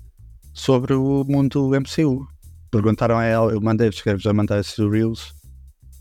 [0.53, 2.27] sobre o mundo MCU.
[2.69, 5.33] Perguntaram a ela, eu mandei, a mandar esses reels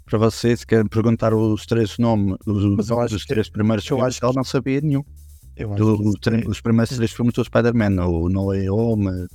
[0.07, 4.07] para vocês, que perguntar os três nomes, os, acho dos que- três primeiros eu filmes,
[4.09, 5.05] acho que- ela não sabia nenhum.
[5.57, 9.27] Eu Do- que os, é- os primeiros três filmes do Spider-Man, o No Way Home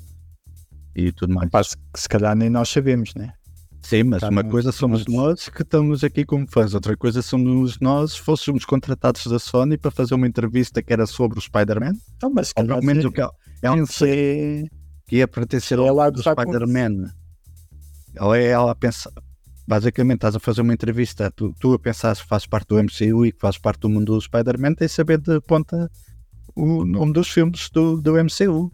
[0.95, 1.49] e tudo mais.
[1.49, 3.33] Pá, se, se calhar nem nós sabemos, né?
[3.83, 6.97] Sim, mas Tá uma no- coisa somos nos- nós que estamos aqui como fãs, outra
[6.97, 11.37] coisa somos nós se fôssemos contratados da Sony para fazer uma entrevista que era sobre
[11.39, 11.93] o Spider-Man.
[12.21, 14.67] Não, mas se Ou calhar pelo menos é- o que ela, ela não sei é-
[15.07, 15.95] que ia pertencer É ao.
[16.17, 17.11] Spider-Man.
[18.15, 19.11] Ela é ela a pensar.
[19.67, 23.25] Basicamente, estás a fazer uma entrevista, tu, tu a pensar se fazes parte do MCU
[23.25, 25.91] e que fazes parte do mundo do Spider-Man, tens de saber de ponta
[26.55, 28.71] o nome dos filmes do, do MCU.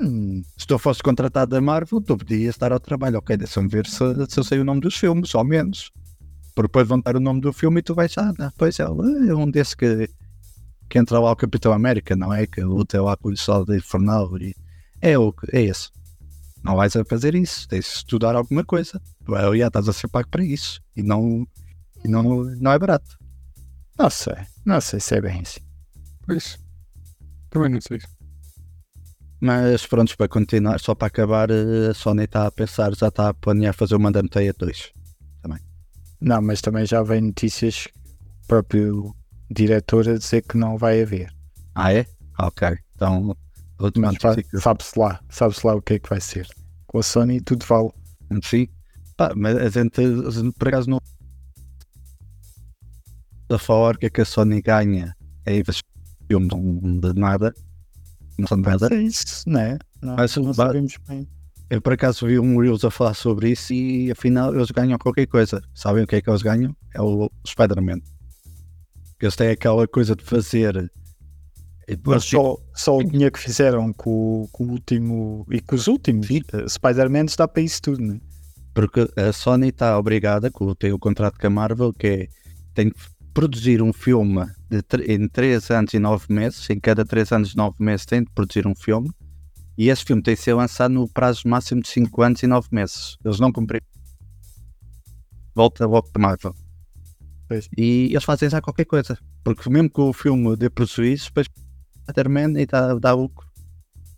[0.00, 3.18] Hum, Se tu fosse contratado da Marvel, tu podias estar ao trabalho.
[3.18, 3.98] Ok, deixa-me ver se,
[4.28, 5.90] se eu sei o nome dos filmes, ao menos.
[6.54, 8.84] Porque depois vão dar o nome do filme e tu vais, ah, não, pois é,
[8.84, 10.08] é um desses que,
[10.88, 12.46] que entra lá o Capitão América, não é?
[12.46, 14.36] Que luta lá com o Sol de Infernal.
[14.38, 14.54] E
[15.00, 15.90] é, o, é esse.
[16.66, 19.00] Não vais a fazer isso, tens de estudar alguma coisa.
[19.24, 20.80] Tu é, já estás a ser pago para isso.
[20.96, 21.46] E não,
[22.04, 23.16] e não, não é barato.
[23.98, 24.36] não sei.
[24.64, 25.60] Não sei se é bem assim.
[26.26, 26.58] Pois.
[27.50, 28.00] Também não sei.
[29.40, 33.28] Mas pronto, para continuar, só para acabar, eh, a Sony está a pensar, já está
[33.28, 34.92] a planear fazer o Madame Teia 2.
[36.20, 37.88] Não, mas também já vem notícias
[38.44, 39.14] o próprio
[39.50, 41.30] diretor a dizer que não vai haver.
[41.74, 42.06] Ah, é?
[42.38, 42.76] Ok.
[42.94, 43.36] Então,
[44.60, 46.46] sabe-se lá, sabe-se lá o que é que vai ser.
[46.86, 47.90] Com a Sony tudo vale.
[48.42, 48.68] Sim.
[49.16, 51.00] Pá, mas a gente, a gente por acaso não.
[53.48, 55.14] A falar o que é que a Sony ganha
[55.44, 55.62] é
[56.28, 57.54] filmes não de nada.
[58.38, 58.88] Não são de nada.
[58.92, 59.78] É isso, não é?
[60.02, 61.28] Não, Mas não vai- sabemos bem.
[61.68, 65.26] Eu por acaso vi um Reels a falar sobre isso e afinal eles ganham qualquer
[65.26, 65.60] coisa.
[65.74, 66.76] Sabem o que é que eles ganham?
[66.94, 68.00] É o Spider-Man.
[69.20, 70.90] Eles têm aquela coisa de fazer.
[72.04, 75.86] Mas só, só o dinheiro que fizeram com, o- com o último e com os
[75.86, 78.20] últimos eh, Spider-Man dá para isso tudo, não é?
[78.74, 82.28] Porque a Sony está obrigada, tem o contrato com a Marvel, que é,
[82.74, 82.96] tem que
[83.32, 84.44] produzir um filme
[85.06, 86.68] em 3 anos e 9 meses.
[86.68, 89.10] Em cada 3 anos e 9 meses tem de produzir um filme.
[89.78, 92.68] E esse filme tem de ser lançado no prazo máximo de 5 anos e 9
[92.72, 93.16] meses.
[93.24, 93.86] Eles não cumpriram.
[95.54, 96.54] Volta logo para Marvel.
[97.48, 97.68] Pois.
[97.78, 99.18] E eles fazem já qualquer coisa.
[99.44, 101.46] Porque mesmo que o filme dê prejuízo, depois
[102.10, 103.46] Spider-Man e dá, dá lucro.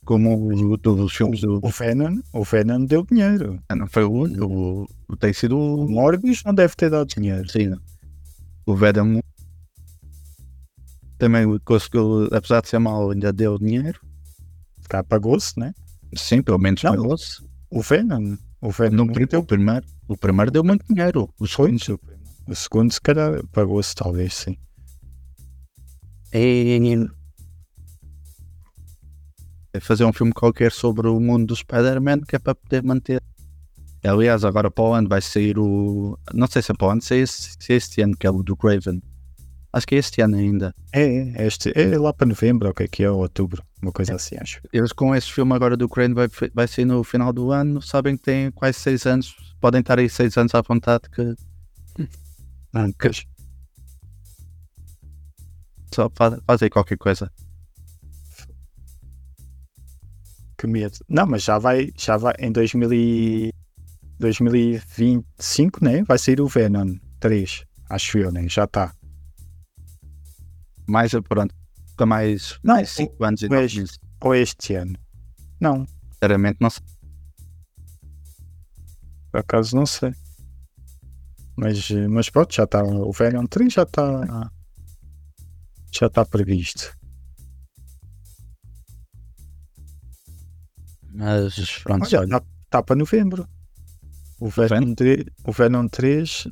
[0.04, 1.60] Como o dos filmes do.
[1.62, 3.60] O Venom, o Venom deu dinheiro.
[3.68, 4.46] Ah, Não foi o único.
[4.46, 7.46] o- o- Tem sido o O Morbius não deve ter dado dinheiro.
[7.50, 7.74] Sim.
[8.64, 9.20] O Venom
[11.18, 14.00] também conseguiu, apesar de ser mau, ainda deu dinheiro.
[14.80, 15.74] Se cá pagou-se, né?
[16.16, 16.92] Sim, pelo menos Não.
[16.92, 17.42] pagou-se.
[17.70, 18.36] O Venom.
[18.62, 21.28] O Venom No prim- o primeiro, o primeiro deu muito dinheiro.
[21.38, 21.88] Os Foi, segundos.
[22.46, 24.56] o segundo, se calhar, pagou-se, talvez, sim.
[26.32, 26.98] É
[29.80, 33.22] fazer um filme qualquer sobre o mundo do Spider-Man que é para poder manter.
[34.04, 36.18] Aliás, agora para o ano vai sair o.
[36.32, 38.26] Não sei se é para o ano, se é este, se é este ano, que
[38.26, 39.02] é o do Craven.
[39.72, 40.74] Acho que é este ano ainda.
[40.92, 43.92] É, é, este, é lá para novembro, o que é que é, ou outubro, uma
[43.92, 44.60] coisa assim, acho.
[44.72, 48.16] Eles com este filme agora do Crane vai, vai sair no final do ano, sabem
[48.16, 51.34] que têm quase 6 anos, podem estar aí 6 anos à vontade que
[52.72, 53.26] Ah, pois.
[55.94, 57.30] só fa- fazem qualquer coisa.
[60.58, 60.98] Que medo.
[61.08, 63.52] Não, mas já vai, já vai em 2000 e
[64.18, 66.02] 2025, né?
[66.02, 68.48] Vai sair o Venom 3, acho eu, né?
[68.48, 68.92] Já está.
[70.86, 71.54] Mais pronto,
[71.90, 73.98] fica mais Não, 5 anos e 9 meses.
[74.20, 74.98] Ou este ano?
[75.60, 76.82] Não, Sinceramente, não sei.
[79.30, 80.12] por acaso não sei.
[81.56, 82.82] Mas, mas pronto, já está.
[82.82, 84.50] O Venom 3 já está.
[85.92, 86.97] Já está previsto.
[91.18, 93.46] Mas pronto, Olha, olha, está para novembro.
[94.40, 96.46] O Venom, 3, o Venom 3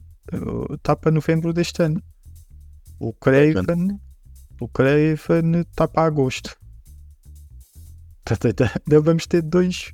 [0.73, 2.03] está para novembro deste ano.
[2.99, 4.01] O Craven,
[4.61, 6.57] o Craven está para agosto.
[8.29, 9.93] Ainda- ainda vamos ter dois.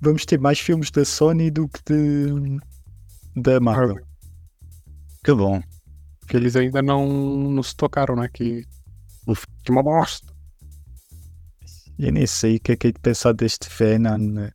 [0.00, 4.04] Vamos ter mais filmes da Sony do que de, da Marvel.
[5.24, 5.62] que bom.
[6.26, 7.06] Que eles ainda não
[7.50, 8.28] nos tocaram, né?
[8.32, 8.64] Que.
[9.28, 9.44] Uf.
[9.62, 10.31] Que uma bosta.
[11.98, 14.18] Eu nem sei o que é que é de pensar deste Venom.
[14.18, 14.50] né?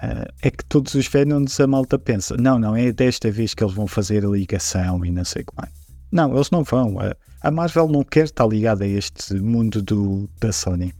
[0.00, 2.36] Ah, é que todos os Venoms a malta pensa.
[2.36, 5.66] Não, não, é desta vez que eles vão fazer a ligação e não sei como
[5.66, 5.70] é.
[6.10, 6.98] Não, eles não vão.
[7.00, 10.94] A, a Marvel não quer estar ligada a este mundo do, da Sony.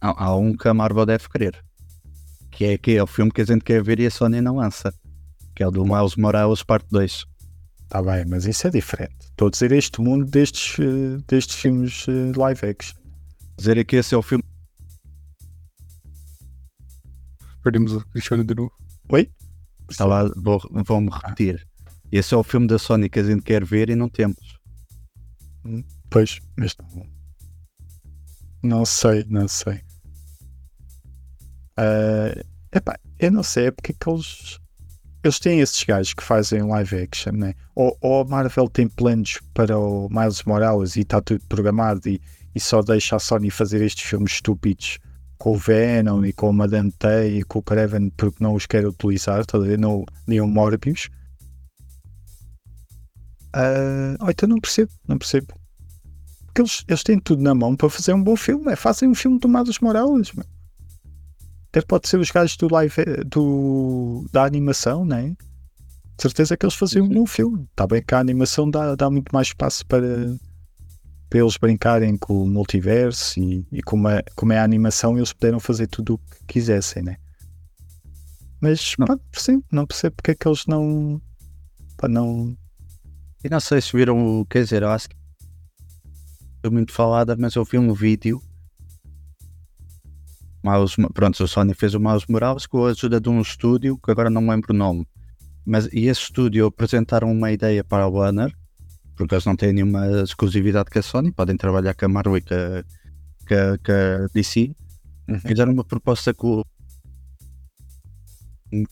[0.00, 1.56] Há, há um que a Marvel deve querer.
[2.50, 4.56] Que é, que é o filme que a gente quer ver e a Sony não
[4.56, 4.92] lança.
[5.54, 7.24] Que é o do Miles Morales parte 2.
[7.84, 9.16] Está bem, mas isso é diferente.
[9.20, 12.96] Estou a dizer este mundo destes, eh, destes filmes eh, live action.
[13.56, 14.44] Dizer que esse é o filme
[17.62, 18.72] Perdemos o Cristiano de novo.
[19.10, 19.30] Oi?
[19.90, 21.66] Estava, vou, vou-me repetir.
[22.10, 24.58] Esse é o filme da Sony que a gente quer ver e não temos.
[26.08, 27.06] Pois, mas não.
[28.62, 29.80] Não sei, não sei.
[31.76, 32.34] Ah,
[32.72, 34.58] epá, eu não sei, é porque é que eles.
[35.22, 37.54] Eles têm esses gajos que fazem live action, né?
[37.74, 42.18] Ou, ou a Marvel tem planos para o Miles Morales e está tudo programado e,
[42.54, 44.98] e só deixa a Sony fazer estes filmes estúpidos
[45.40, 48.66] com o Venom e com o Madame T e com o Craven porque não os
[48.66, 49.58] quer utilizar, tá?
[49.58, 51.08] Não, nem o Morbius.
[53.54, 55.54] Ah, ou então não percebo, não percebo.
[56.44, 58.70] Porque eles, eles têm tudo na mão para fazer um bom filme.
[58.70, 60.30] É, fazem um filme do Miles Morales.
[60.34, 60.44] meu.
[61.68, 65.34] Até pode ser os gajos do live do, da animação, né?
[66.16, 67.66] De certeza que eles faziam um bom filme.
[67.70, 70.36] Está bem que a animação dá, dá muito mais espaço para,
[71.30, 75.32] para eles brincarem com o multiverso e, e como, é, como é a animação, eles
[75.32, 77.16] puderam fazer tudo o que quisessem, né?
[78.60, 79.06] Mas Não.
[79.06, 81.22] pá, percebo, não percebo porque é que eles não.
[81.96, 82.54] Pá, não.
[83.42, 84.44] E não sei se viram o.
[84.44, 85.16] Quer dizer, eu acho que.
[86.60, 88.42] Foi muito falada, mas eu vi um vídeo.
[90.62, 94.10] Miles, pronto, o Sony fez o Miles Morales com a ajuda de um estúdio que
[94.10, 95.06] agora não me lembro o nome.
[95.64, 98.54] Mas e esse estúdio apresentaram uma ideia para a Warner,
[99.20, 102.40] porque eles não têm nenhuma exclusividade com a Sony, podem trabalhar com a Marvel e
[102.40, 102.82] com a,
[103.46, 104.74] com com a DC.
[105.28, 105.40] Uhum.
[105.40, 106.64] Fizeram uma proposta com o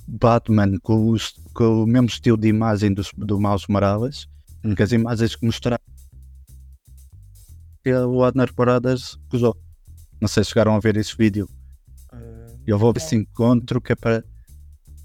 [0.06, 1.16] Batman com o,
[1.54, 4.28] com o mesmo estilo de imagem do, do Miles Morales,
[4.64, 4.74] Uhum.
[4.74, 5.78] que as imagens que mostraram
[7.84, 9.56] que a Warner Brothers usou.
[10.20, 11.48] Não sei se chegaram a ver esse vídeo.
[12.66, 14.24] Eu vou ver se encontro que é para.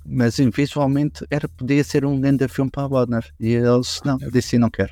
[0.03, 3.32] Mas sim, visualmente era, podia ser um grande filme para a Warner.
[3.39, 4.91] E eles não, eu disse não quero.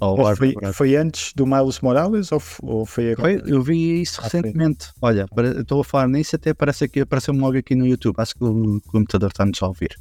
[0.00, 3.40] Ou foi, foi antes do Miles Morales ou, ou foi agora?
[3.40, 4.88] Foi, eu vi isso Ah, recentemente.
[5.00, 5.26] Olha,
[5.58, 8.14] estou a falar nisso, até aparece aqui, apareceu-me logo aqui no YouTube.
[8.18, 9.96] Acho que o computador está-nos a ouvir.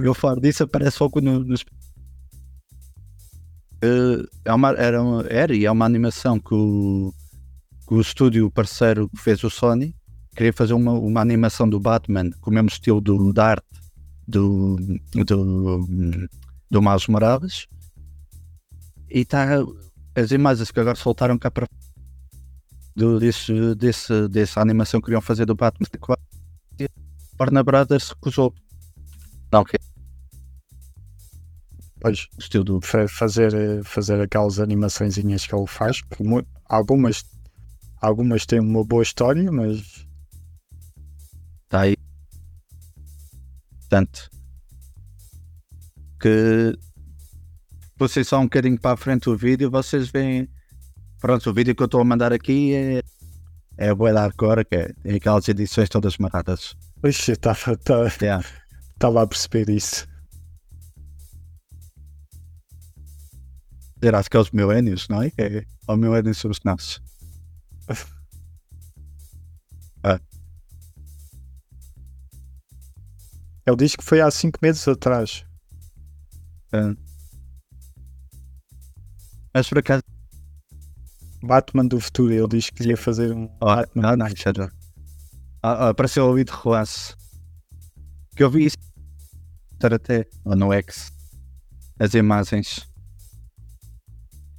[0.00, 1.64] Eu falo disso, aparece logo no, nos.
[3.82, 7.12] Eh, é uma, era, uma- era e é uma animação que o,
[7.88, 9.94] que o estúdio parceiro que fez o Sony
[10.36, 13.66] queria fazer uma, uma animação do Batman com o mesmo estilo do, da arte
[14.26, 14.76] do,
[15.26, 15.86] do,
[16.70, 17.66] do Miles Morales
[19.12, 19.46] e está
[20.14, 21.66] as imagens que agora soltaram cá para
[22.96, 25.86] do, desse, desse, dessa animação que queriam fazer do Batman
[26.78, 26.88] e a
[27.38, 28.54] Warner Brothers recusou
[29.52, 29.76] não, que
[32.00, 36.02] Pois, o estilo fazer, fazer aquelas animaçõezinhas que ele faz,
[36.64, 37.24] algumas,
[38.00, 40.04] algumas têm uma boa história, mas
[41.62, 41.96] está aí.
[43.78, 44.28] Portanto,
[46.20, 46.76] que
[48.02, 50.48] vocês só um bocadinho para a frente o vídeo, vocês veem.
[51.20, 53.02] Pronto, o vídeo que eu estou a mandar aqui é.
[53.78, 56.74] É a boa da hardcore, que é, é aquelas edições todas maradas.
[57.00, 58.44] pois, eu estava estava- Yeah.
[58.92, 60.06] estava a perceber isso.
[64.02, 65.32] Será que é os milénios, não é?
[65.38, 67.00] É o milénio são os nossos.
[73.66, 75.44] Ele diz que foi há 5 meses atrás.
[76.72, 76.94] Ah.
[79.54, 80.02] Mas por acaso.
[81.44, 84.08] Batman do futuro, ele diz que ia fazer um Ah, Batman.
[84.08, 84.62] ah, não, é do-
[85.62, 87.14] Ah, ah, apareceu o vídeo de relance.
[88.36, 88.76] Que eu vi isso.
[89.72, 90.26] Estar até.
[90.44, 91.12] Ou no X.
[91.98, 92.88] As imagens.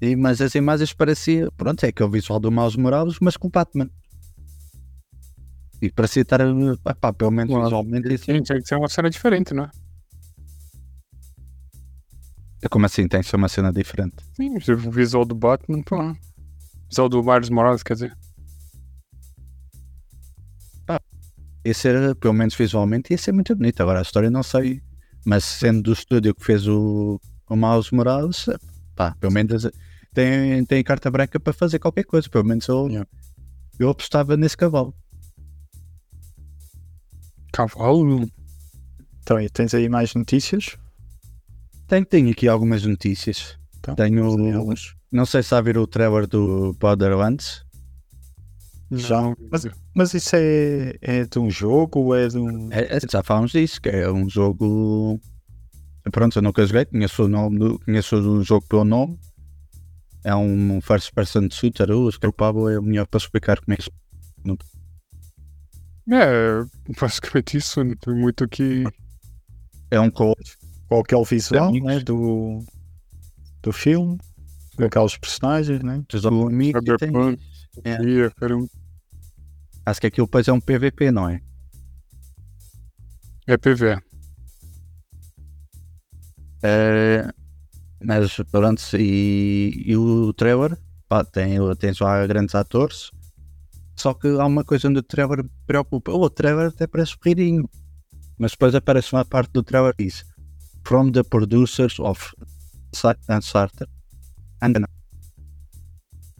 [0.01, 1.49] E, mas as imagens parecia.
[1.53, 3.89] Pronto, é que é o visual do Miles Morales, mas com Batman.
[5.81, 6.39] E parecia estar.
[6.99, 8.13] pá, pelo menos visualmente.
[8.13, 8.25] Isso.
[8.25, 9.69] Sim, tinha que ser uma cena diferente, né?
[12.69, 13.07] Como assim?
[13.07, 14.15] Tem que ser uma cena diferente.
[14.35, 15.97] Sim, o visual do Batman, pô.
[16.01, 16.15] O
[16.89, 18.17] visual do Miles Morales, quer dizer.
[21.65, 23.81] Ia ser, pelo menos visualmente, ia ser muito bonito.
[23.81, 24.81] Agora a história não sei.
[25.25, 28.45] Mas sendo do estúdio que fez o, o Miles Morales,
[28.93, 29.65] pá, pelo menos
[30.13, 32.29] tem, tem carta branca para fazer qualquer coisa.
[32.29, 33.09] Pelo menos eu, Yeah.
[33.79, 34.93] eu apostava nesse cavalo.
[37.53, 38.29] Cavalo.
[39.21, 40.77] Então, e tens aí mais notícias?
[41.93, 43.55] Tenho, tenho aqui algumas notícias.
[43.77, 44.35] Então, Tenho.
[45.11, 47.63] Não sei se a ver o trailer do Borderlands.
[48.89, 49.21] Já.
[49.51, 52.71] Mas, mas isso é, é de um jogo ou é de um.
[52.71, 55.21] É, é, já falámos disso, que é um jogo.
[56.11, 59.19] Pronto, eu nunca joguei, conheço o, nome do, conheço o jogo pelo nome.
[60.23, 61.89] É um first person shooter.
[61.91, 63.91] Acho que o Pablo é o melhor para explicar como é que
[66.11, 66.65] É,
[66.99, 68.83] basicamente isso, não tem muito o que.
[69.91, 70.35] é um co
[70.93, 72.63] Com aquele visual né, do,
[73.63, 74.19] do filme,
[74.77, 76.03] com aqueles personagens, né?
[76.07, 77.11] do amigo que tem.
[77.83, 77.97] É.
[79.87, 81.41] Acho que aquilo depois é um PVP, não é?
[83.47, 83.97] É PV.
[86.61, 87.27] É,
[87.99, 90.77] mas pronto, e, e o Trevor
[91.09, 93.09] pá, tem, tem já grandes atores.
[93.95, 96.11] Só que há uma coisa onde o Trevor me preocupa.
[96.11, 97.67] O Trevor até parece ririnho.
[98.37, 100.23] Mas depois aparece uma parte do Trevor que diz
[100.83, 102.33] From the producers of
[103.29, 103.87] Uncharted.
[104.61, 104.73] And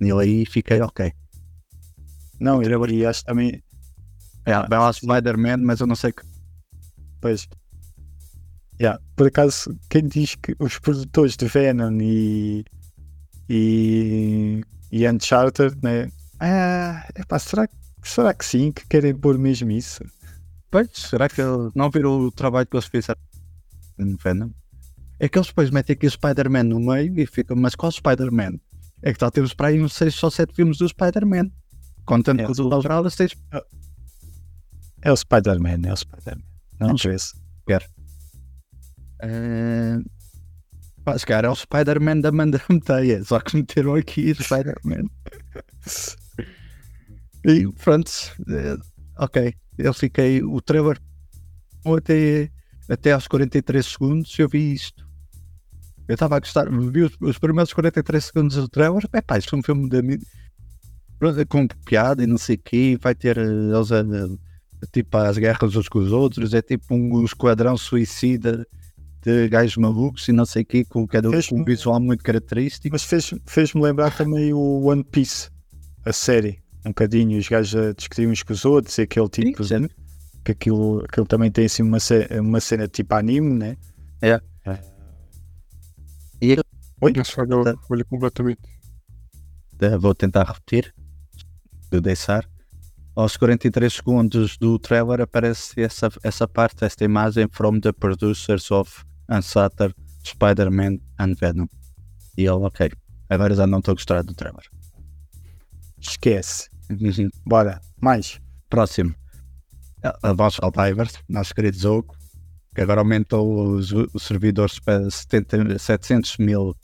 [0.01, 1.13] e eu aí fiquei ok.
[2.39, 3.63] Não, e, e acho que também.
[4.45, 6.23] É, vai lá Spider-Man, mas eu não sei que.
[7.21, 7.47] Pois.
[8.81, 8.99] Yeah.
[9.15, 12.65] Por acaso, quem diz que os produtores de Venom e.
[13.49, 14.61] e.
[14.91, 16.11] e Uncharted, né?
[16.39, 18.71] Ah, epá, será, que- será que sim?
[18.71, 20.03] Que querem pôr mesmo isso?
[20.69, 23.21] Pois, será que ele não viram o trabalho que eles fizeram
[23.97, 24.49] no Venom?
[25.19, 28.59] É que eles depois metem aqui o Spider-Man no meio e ficam, mas qual Spider-Man?
[29.01, 31.49] É que já temos para aí uns 6 ou 7 filmes do Spider-Man.
[32.05, 33.35] Contando É, com o do Morales, tens.
[35.01, 36.43] É o Spider-Man, é o Spider-Man.
[36.79, 37.33] Vamos ver se.
[39.21, 39.97] Eh,
[41.03, 45.09] pá, se calhar é o Spider-Man da Mandrameteia, só que meteram aqui o Spider-Man.
[47.45, 48.11] e pronto,
[48.49, 48.77] eh,
[49.17, 49.53] ok.
[49.77, 50.43] Eu fiquei.
[50.43, 50.99] O Trevor.
[51.85, 52.51] eu Até,
[52.89, 55.07] até aos 43 segundos eu vi isto.
[56.07, 59.55] Eu estava a gostar, vi os, os primeiros 43 segundos do trailer, é pá, isto
[59.55, 60.19] é um filme de,
[61.17, 64.03] pronto, com piada e não sei o quê, vai ter eh, eles a,
[64.91, 68.67] tipo as guerras uns com os outros, é tipo um esquadrão suicida
[69.21, 72.93] de gajos malucos e não sei o quê, com, cada, Fez- um visual muito característico.
[72.93, 75.49] Mas fez- fez-me lembrar também o One Piece,
[76.05, 76.61] a série.
[76.85, 79.63] Um bocadinho, os gajos a discutir uns com os outros, e aquele tipo.
[79.87, 79.87] Sim.
[80.43, 83.77] Que aquilo, aquilo também tem assim uma, ce- uma cena tipo anime, né?
[86.41, 86.57] E
[87.01, 87.75] Mas falhou, Tá.
[87.87, 88.59] falhou completamente.
[89.79, 90.93] Eh, vou tentar repetir,
[91.91, 92.47] de deixar.
[93.15, 99.03] Aos 43 segundos do trailer aparece essa, essa parte, esta imagem from the producers of
[99.29, 99.93] Unsutter,
[100.25, 101.67] Spider-Man and Venom.
[102.37, 102.91] E ele, ok,
[103.29, 104.63] agora já não estou a gostar do trailer.
[105.99, 106.69] Esquece.
[106.89, 107.29] Uhum.
[107.45, 108.39] Bora, mais.
[108.69, 109.13] Próximo.
[110.03, 112.15] A a Voz Divers, nosso querido jogo,
[112.75, 116.75] que agora aumentou os, os servidores para 70, 700 mil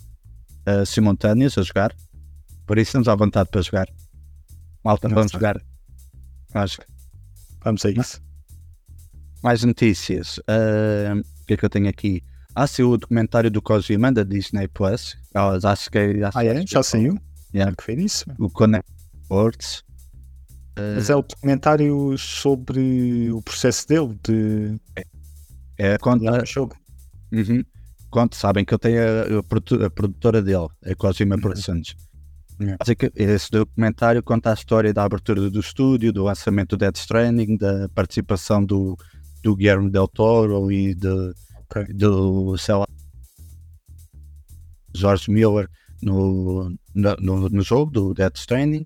[0.66, 1.94] eh, simultâneos a jogar.
[2.66, 3.88] Por isso estamos à vontade para jogar.
[4.84, 5.40] Malta, Não vamos sei.
[5.40, 5.62] jogar.
[6.54, 6.88] Jogar.
[7.64, 8.22] Vamos a isso.
[9.44, 10.40] Mais notícias.
[10.48, 12.24] Ah, o que é que eu tenho aqui?
[12.56, 15.18] Ah, saiu o documentário do Kojima da Disney Plus.
[15.34, 16.66] Ah, acho que acho Ah, é?
[16.66, 17.18] Já saiu?
[17.54, 17.76] Yeah.
[17.76, 18.26] Que foi isso?
[18.38, 18.90] O Connect
[19.30, 19.84] Words.
[20.96, 24.80] Mas é o documentário sobre o processo dele de
[25.78, 26.76] é, conta, criar o jogo.
[27.32, 27.64] Uhum.
[28.10, 31.42] Conto, sabem que eu tenho a, a produ- a produtora dele, a Kojima Uhum.
[31.42, 31.96] Productions.
[32.62, 32.78] Yeah.
[33.16, 37.88] Esse documentário conta a história da abertura do estúdio, do lançamento do Death Stranding, da
[37.90, 38.98] participação do,
[39.42, 41.34] do Guillermo Del Toro e de,
[41.70, 41.86] Ok.
[41.94, 42.86] do, sei lá,
[44.94, 45.70] George Miller
[46.02, 48.86] no, no, no, jogo do Death Stranding.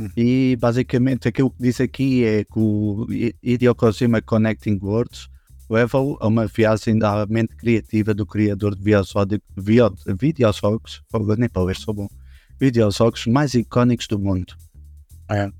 [0.00, 0.10] Uhum.
[0.16, 3.06] E basicamente aquilo que diz aqui é que o
[3.42, 5.28] Hideo Kojima Connecting Worlds
[5.68, 11.02] leva-o a uma viagem da mente criativa do criador de videojogos, video- videojogos,
[11.38, 12.08] nem para ver sou bom,
[12.58, 14.54] videojogos mais icónicos do mundo.
[15.30, 15.50] É.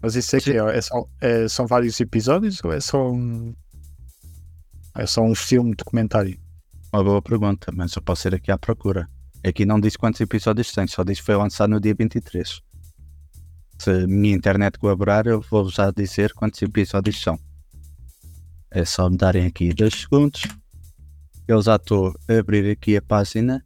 [0.00, 3.54] Mas isso é que é, é só- é- são vários episódios ou é só um.
[4.96, 6.38] É só um filme documentário?
[6.92, 9.08] Uma boa pergunta, mas eu posso ir aqui à procura.
[9.46, 12.62] Aqui não diz quantos episódios tem, só diz que foi lançado no dia 23.
[13.78, 17.38] Se a minha internet colaborar, eu vou já dizer quantos episódios são.
[18.70, 20.44] É só me darem aqui dois segundos.
[21.46, 23.62] Eu já estou a abrir aqui a página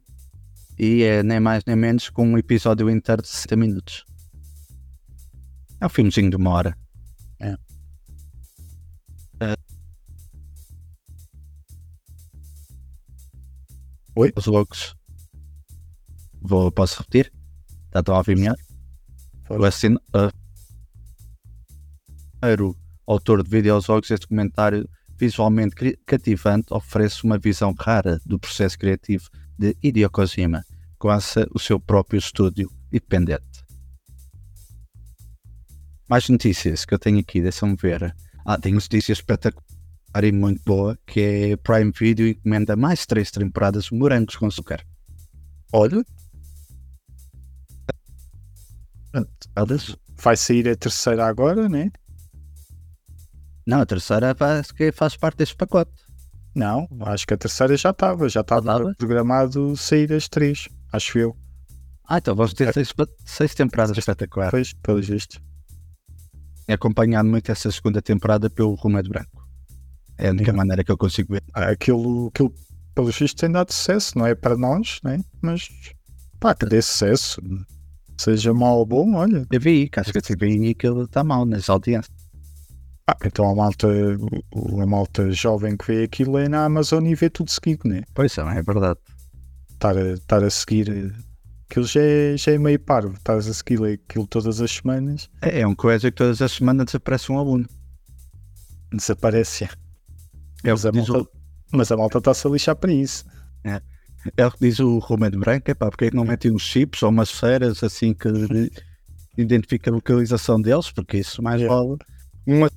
[0.77, 4.05] e é nem mais nem menos que um episódio inteiro de 60 minutos.
[5.79, 6.77] É um filmezinho de uma hora.
[7.39, 7.55] É.
[9.39, 9.55] Eh,
[14.15, 14.33] Oi?
[14.35, 14.98] Os loucos.
[16.41, 17.31] Vou, posso repetir?
[17.93, 18.55] Já estão a ouvir melhor?
[19.49, 19.95] O assin...
[19.95, 20.31] uh,
[22.39, 22.75] primeiro
[23.05, 24.87] autor de videojogos, este comentário
[25.17, 30.63] visualmente cativante oferece uma visão rara do processo criativo de Hideo Kojima,
[30.97, 33.43] com essa, o seu próprio estúdio independente.
[36.07, 38.15] Mais notícias que eu tenho aqui, deixa-me ver.
[38.45, 39.69] Ah, tenho notícias espetaculares
[40.23, 44.83] e muito boa, que é Prime Video encomenda mais três temporadas Morangos com Açúcar.
[45.73, 46.03] Olha.
[49.11, 49.29] Pronto?
[50.21, 51.91] Vai sair a terceira agora, né?
[53.65, 55.91] Não, a terceira faz, que faz parte deste pacote.
[56.55, 58.27] Não, acho que a terceira já estava.
[58.27, 61.37] Já estava programado sair as três, acho eu.
[62.07, 62.91] Ah, então vamos ter seis,
[63.23, 64.51] seis temporadas espetaculares.
[64.51, 65.39] Pois, pelos vistos.
[66.67, 69.47] É acompanhado muito essa segunda temporada pelo de Branco.
[70.17, 70.57] É a única Sim.
[70.57, 71.43] maneira que eu consigo ver.
[71.53, 72.53] Ah, Aquilo, aquilo
[72.95, 74.17] pelos vistos, tem dado sucesso.
[74.17, 75.19] Não é para nós, né?
[75.41, 75.69] Mas
[76.39, 77.39] pá, que dê sucesso.
[78.19, 79.45] Seja mau ou bom, olha.
[79.49, 82.13] Eu vi, que acho que a TVI aquilo está mal nas audiências.
[83.09, 87.29] Ah, então a malta, a malta jovem que vê aquilo é na Amazon e vê
[87.29, 88.03] tudo seguido, né?
[88.13, 88.99] Pois é, é verdade.
[89.71, 91.11] Estar a, estar a seguir eh,
[91.69, 93.13] aquilo já é, já é meio parvo.
[93.13, 96.87] Estás a seguir aquilo todas as semanas, É, é um coisa que todas as semanas
[96.87, 97.65] desaparece um aluno.
[98.93, 99.69] desaparece.
[100.63, 101.31] É o Mas que a diz o, malta,
[101.71, 103.25] mas a malta está-se a lixar para isso.
[103.63, 103.81] é
[104.47, 104.99] o, que diz o
[105.31, 105.69] de Branco.
[105.71, 108.27] É pá, porque é que não metem uns chips ou umas feras assim que
[109.37, 110.91] identifica a localização deles?
[110.91, 111.75] Porque isso mais Yeah.
[111.81, 111.97] vale.
[112.45, 112.69] Uma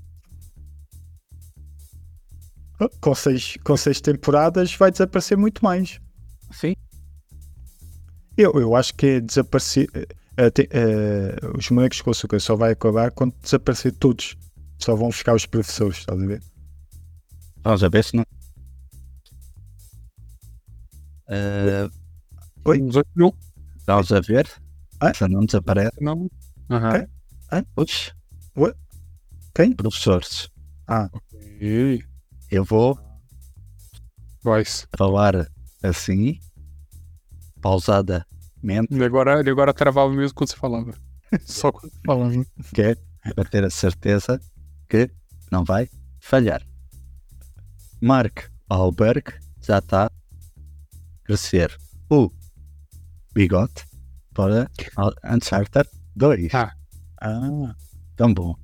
[3.00, 6.00] Com seis, com seis temporadas vai desaparecer muito mais.
[6.50, 6.74] Sim,
[8.36, 9.88] Eu, eu acho que é desaparecer.
[10.36, 14.36] eh, te- eh, os bonecos com açúcar só vai acabar quando desaparecer todos.
[14.78, 16.42] Só vão ficar os professores, estás a ver?
[17.62, 18.24] vamos a ver se não.
[21.28, 21.88] Eh,
[22.64, 22.80] Oi?
[22.80, 23.34] 18 mil.
[23.86, 24.48] vamos a ver.
[25.00, 25.12] Ah?
[25.14, 25.96] Se não desaparece.
[26.00, 26.30] Não.
[26.70, 27.06] Aham.
[27.50, 27.66] Ok.
[27.76, 28.14] Ux,
[29.54, 29.72] Quem?
[29.72, 30.48] professores.
[31.60, 32.02] E-
[32.50, 32.98] Eu vou
[34.42, 34.86] Vais.
[34.96, 35.48] falar
[35.82, 36.38] assim,
[37.60, 38.26] pausadamente,
[38.90, 40.92] Ele agora, ele agora travava mesmo quando você falava.
[41.46, 42.44] Só quando falava.
[42.74, 42.96] que é
[43.34, 44.40] para ter a certeza
[44.88, 45.10] que
[45.50, 45.88] não vai
[46.20, 46.62] falhar.
[48.00, 50.10] Mark Alberg já está
[51.32, 51.74] crescer
[52.10, 52.30] o
[53.34, 53.84] bigode
[54.34, 54.70] para
[55.24, 56.54] Uncharted 2.
[56.54, 56.74] Ah.
[57.22, 57.74] Ah,
[58.16, 58.54] Tão bom.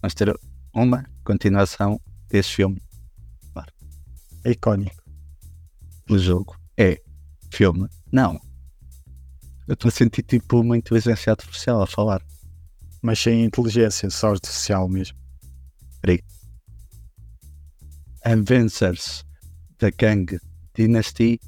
[0.00, 0.32] Vamos ter
[0.72, 2.80] uma continuação desse filme.
[4.44, 5.02] é icónico.
[6.08, 7.02] O jogo é
[7.52, 7.88] filme.
[8.12, 8.40] Não.
[9.66, 12.22] Eu estou a sentir tipo uma inteligência artificial a falar.
[13.02, 15.18] Mas sem inteligência, só artificial mesmo.
[18.24, 19.24] Avengers
[19.80, 20.38] da Gang
[20.74, 21.40] Dynasty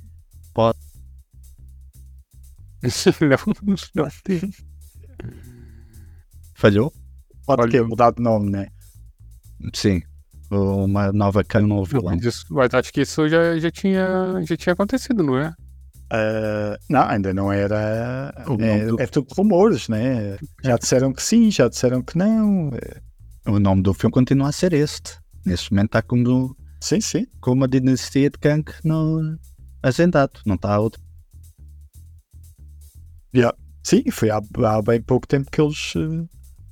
[0.54, 0.78] pode
[3.20, 3.74] não,
[4.04, 4.40] não tem.
[6.54, 6.92] falhou?
[7.46, 8.68] Pode Olha, ter mudado de nome, né?
[9.74, 10.02] Sim.
[10.50, 12.14] Uma nova cano novo vilão.
[12.14, 14.06] Mas isso- mas acho que isso já, já, tinha,
[14.46, 15.52] já tinha acontecido, não é?
[16.10, 18.32] Ah, não, ainda não era.
[18.60, 20.36] É, do- é tudo rumores, né?
[20.62, 22.70] Já disseram que sim, já disseram que não.
[23.46, 25.18] O nome do filme continua a ser este.
[25.44, 27.26] Neste momento está como, Sim, sim.
[27.40, 29.36] como uma dinastia de Kang no
[29.88, 30.40] agendado.
[30.46, 31.02] Não está outro.
[33.82, 35.92] Sim, foi há, há bem pouco tempo que eles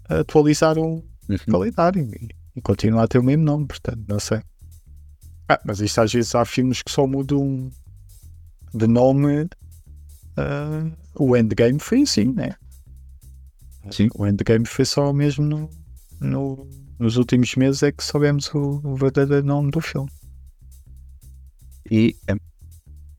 [0.09, 1.37] eh, atualizaram Uhum.
[1.47, 4.41] o calendário e, e continua a ter o mesmo nome, portanto, não sei.
[5.49, 7.71] Ah, mas isto às vezes há filmes que só mudam
[8.75, 9.47] de nome.
[10.39, 12.55] ah, o Endgame foi assim, né?
[13.91, 14.09] Sim.
[14.15, 15.71] O Endgame foi só mesmo no,
[16.21, 20.11] no- nos últimos meses é que soubemos o, o verdadeiro nome do filme.
[21.91, 22.17] E,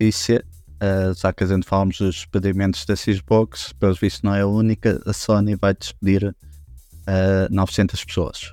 [0.08, 0.36] é- se,
[0.80, 4.48] eh, já que a gente falamos dos despedimentos da Xbox, pelos vistos não é a
[4.48, 6.36] única, a Sony vai despedir
[7.08, 8.52] eh, 900 pessoas.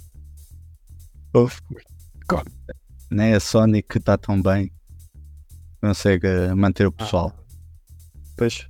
[3.11, 4.71] Nem a Sony que está tão bem
[5.83, 7.33] consegue manter o pessoal.
[8.37, 8.67] Pois.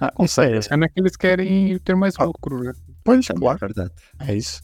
[0.00, 0.58] Ah, não sei.
[0.70, 2.24] É naqueles que querem ter mais Ah.
[2.24, 2.72] lucro, né?
[3.04, 3.58] Pois, Também claro.
[3.62, 3.92] é verdade.
[4.20, 4.62] É isso.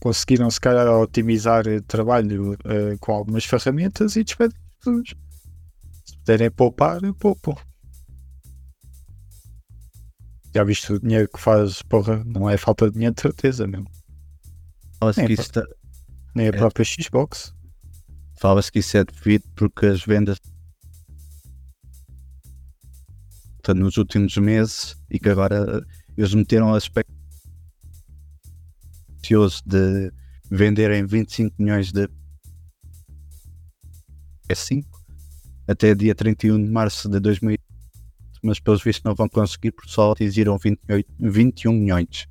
[0.00, 5.14] Conseguiram, se calhar, otimizar o trabalho eh, com algumas ferramentas e despedir pessoas.
[6.24, 7.54] Puderem poupar, poupam.
[10.54, 13.90] Já viste o dinheiro que faz, porra, não é falta de dinheiro de certeza mesmo.
[14.98, 15.66] Fala-se É, que, isso tá-
[16.34, 16.52] Nem a É.
[16.52, 17.52] própria Xbox.
[18.40, 20.38] fala-se que isso é devido porque as vendas
[23.62, 27.12] tá nos últimos meses e que agora eles meteram o aspecto
[29.66, 30.12] de
[30.50, 32.08] venderem 25 milhões de
[34.48, 34.93] PS5
[35.66, 37.58] até dia 31 de março de 2000
[38.42, 42.26] mas pelos vistos não vão conseguir porque só atingiram 28, 21 milhões.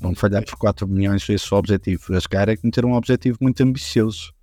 [0.00, 2.02] Vão falhar por 4 milhões esse é o objetivo.
[2.10, 4.34] Eles querem meter um objetivo muito ambicioso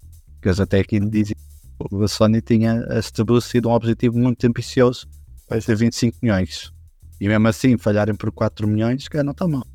[0.44, 1.36] que eles até aqui dizem
[2.02, 5.08] a Sony tinha estabelecido um objetivo muito ambicioso
[5.50, 6.72] de 25 milhões.
[7.20, 9.66] E mesmo assim falharem por 4 milhões que não está mal.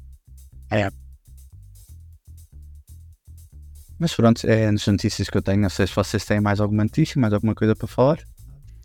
[0.71, 0.91] É.
[3.99, 6.85] mas pronto, é as notícias que eu tenho não sei se vocês têm mais alguma
[6.85, 8.19] notícia mais alguma coisa para falar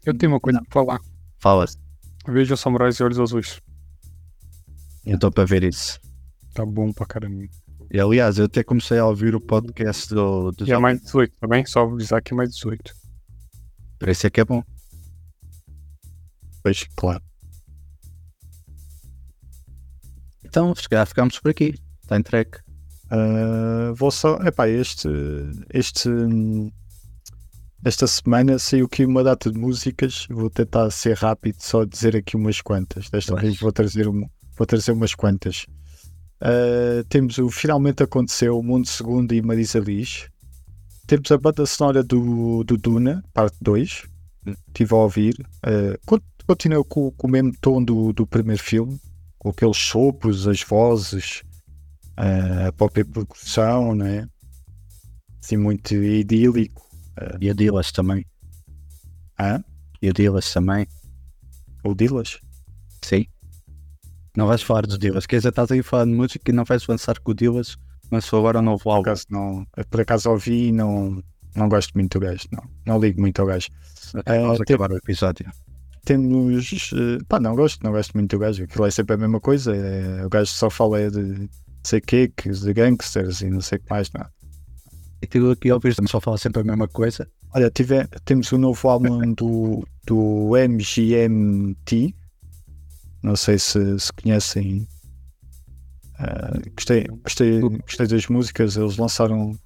[0.06, 1.00] Eu tenho uma coisa pra falar.
[1.40, 1.66] fala
[2.28, 3.62] Veja Samurais de Olhos Azuis.
[5.06, 6.00] eu estou para ver isso
[6.54, 7.44] Tá bom pra caramba.
[7.92, 11.34] e aliás eu até comecei a ouvir o podcast do, do E é mais 18,
[11.40, 11.66] tá bem?
[11.66, 12.94] Só avisar que é mais 18.
[14.08, 14.64] esse é que é bom
[16.64, 17.22] Pois, claro.
[20.46, 22.52] então se calhar ficamos por aqui está entregue
[23.10, 24.36] Ah, vou só.
[24.38, 25.08] Epá, este.
[25.74, 26.10] Este.
[27.86, 30.26] Esta semana saiu aqui uma data de músicas.
[30.30, 33.10] Vou tentar ser rápido, só dizer aqui umas quantas.
[33.10, 34.26] Desta vez vou trazer, um,
[34.58, 35.66] vou trazer umas quantas.
[36.42, 40.28] Ah, temos o Finalmente Aconteceu, o Mundo Segundo e Marisa Liz.
[41.06, 44.04] Temos a banda sonora do, do Duna, parte 2.
[44.68, 45.36] Estive a ouvir.
[45.62, 48.98] Ah, con- continua com, com o mesmo tom do, do primeiro filme,
[49.38, 51.44] com aqueles sopros, as vozes
[52.18, 54.28] a própria percussão, né?
[55.44, 56.82] Assim, muito idílico.
[57.42, 58.26] e a Dilas também
[59.40, 59.64] Hã?
[60.02, 60.88] e a Dilas também
[61.84, 62.40] O Dilas?
[63.02, 63.26] Sim.
[64.36, 65.26] Não vais falar dos Divas.
[65.26, 67.78] Quer dizer, estás aí falar de música e não vais lançar com o Divas,
[68.10, 69.02] mas agora um novo Por álbum.
[69.02, 71.22] acaso, não, por acaso ouvi e não,
[71.56, 72.48] não gosto muito do gajo.
[72.52, 73.68] Não, não ligo muito ao gajo.
[74.14, 75.52] Vamos tem- acabar o episódio.
[76.06, 76.64] Temos.
[76.94, 78.64] eh, pá, não gosto, não gosto muito do gajo.
[78.64, 79.76] Aquilo é sempre a mesma coisa.
[79.76, 81.50] é- o gajo só fala é de
[81.84, 84.10] não sei quê, que de gangsters e não sei o que mais.
[84.14, 84.26] Não.
[85.22, 87.28] E tu aqui ouvires só fala sempre a mesma coisa.
[87.54, 92.16] Olha, tive, temos o novo álbum do, do MGMT.
[93.22, 94.88] Não sei se, se conhecem.
[96.18, 98.78] Ah, gostei, gostei, gostei das músicas.
[98.78, 99.58] Eles lançaram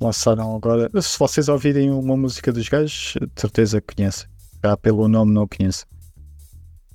[0.00, 0.90] lançaram agora.
[1.00, 4.28] Se vocês ouvirem uma música dos gajos, de certeza que conhecem.
[4.62, 5.86] Já pelo nome não conheço.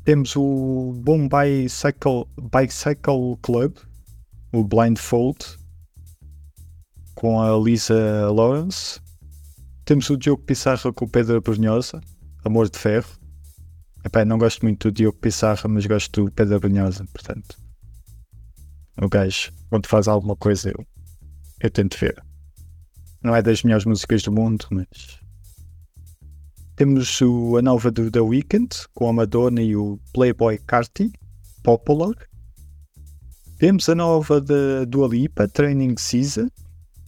[0.03, 3.75] Temos o Boom Bicycle, Bicycle Club,
[4.51, 5.37] o Blindfold,
[7.15, 8.99] com a Lisa Lawrence.
[9.85, 12.01] Temos o Diogo Pissarra com o Pedro Brunhosa,
[12.43, 13.09] Amor de Ferro.
[14.05, 17.57] Epá, não gosto muito do Diogo Pissarra, mas gosto do Pedro Brunhosa, portanto.
[19.01, 20.85] O gajo, quando faz alguma coisa, eu,
[21.59, 22.21] eu tento ver.
[23.23, 25.19] Não é das melhores músicas do mundo, mas.
[26.75, 31.11] Temos o, a nova do The Weeknd, com a Madonna e o Playboy Carti,
[31.63, 32.15] Popular.
[33.57, 36.47] Temos a nova da Dua Lipa, Training Season.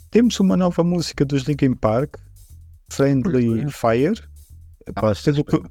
[0.09, 2.15] Temos uma nova música dos Linkin Park,
[2.91, 4.19] Friendly Fire.
[4.95, 5.61] Pá, pelo, que,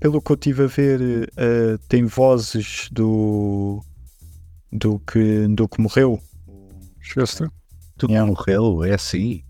[0.00, 1.00] pelo que eu estive a ver,
[1.32, 3.84] uh, tem vozes do,
[4.72, 6.18] do, que, do que morreu.
[6.98, 7.50] Chester.
[7.98, 8.26] Tu yeah.
[8.26, 9.44] morreu, é assim.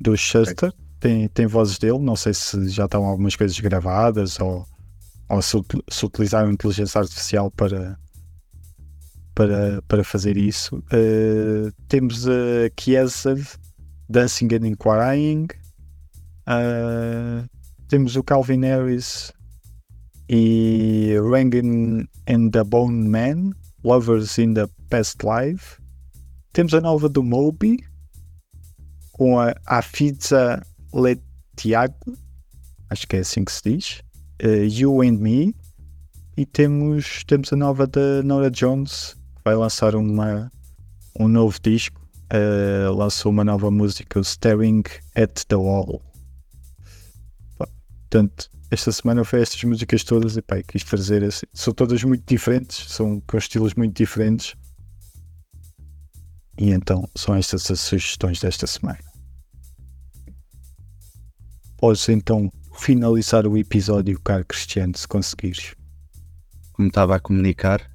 [0.00, 0.72] Do Chester.
[0.98, 2.00] Tem, tem vozes dele.
[2.00, 4.66] Não sei se já estão algumas coisas gravadas ou,
[5.28, 5.56] ou se,
[5.88, 7.96] se utilizaram inteligência artificial para,
[9.34, 10.76] para, para fazer isso.
[10.76, 13.34] Uh, temos a Chiesa
[14.08, 15.46] Dancing and Inquiring.
[16.46, 17.48] Uh,
[17.88, 19.32] temos o Calvin Harris
[20.28, 23.50] e Rangan and the Bone Man,
[23.82, 25.78] Lovers in the Past Life.
[26.52, 27.78] Temos a nova do Moby
[29.12, 32.16] com a Afiza Letiago,
[32.90, 34.02] acho que é assim que se diz.
[34.42, 35.54] Uh, you and Me.
[36.36, 40.50] E temos, temos a nova da Nora Jones, vai lançar uma,
[41.18, 42.00] um novo disco.
[42.32, 44.82] Uh, lançou uma nova música, Staring
[45.14, 46.02] at the Wall.
[47.56, 51.46] Portanto, esta semana foi estas músicas todas e pá, quis trazer assim.
[51.52, 54.54] São todas muito diferentes, são com estilos muito diferentes.
[56.58, 58.98] E então são estas as sugestões desta semana.
[61.76, 65.74] Podes então finalizar o episódio, caro Cristiano, se conseguires.
[66.72, 67.93] Como estava a comunicar,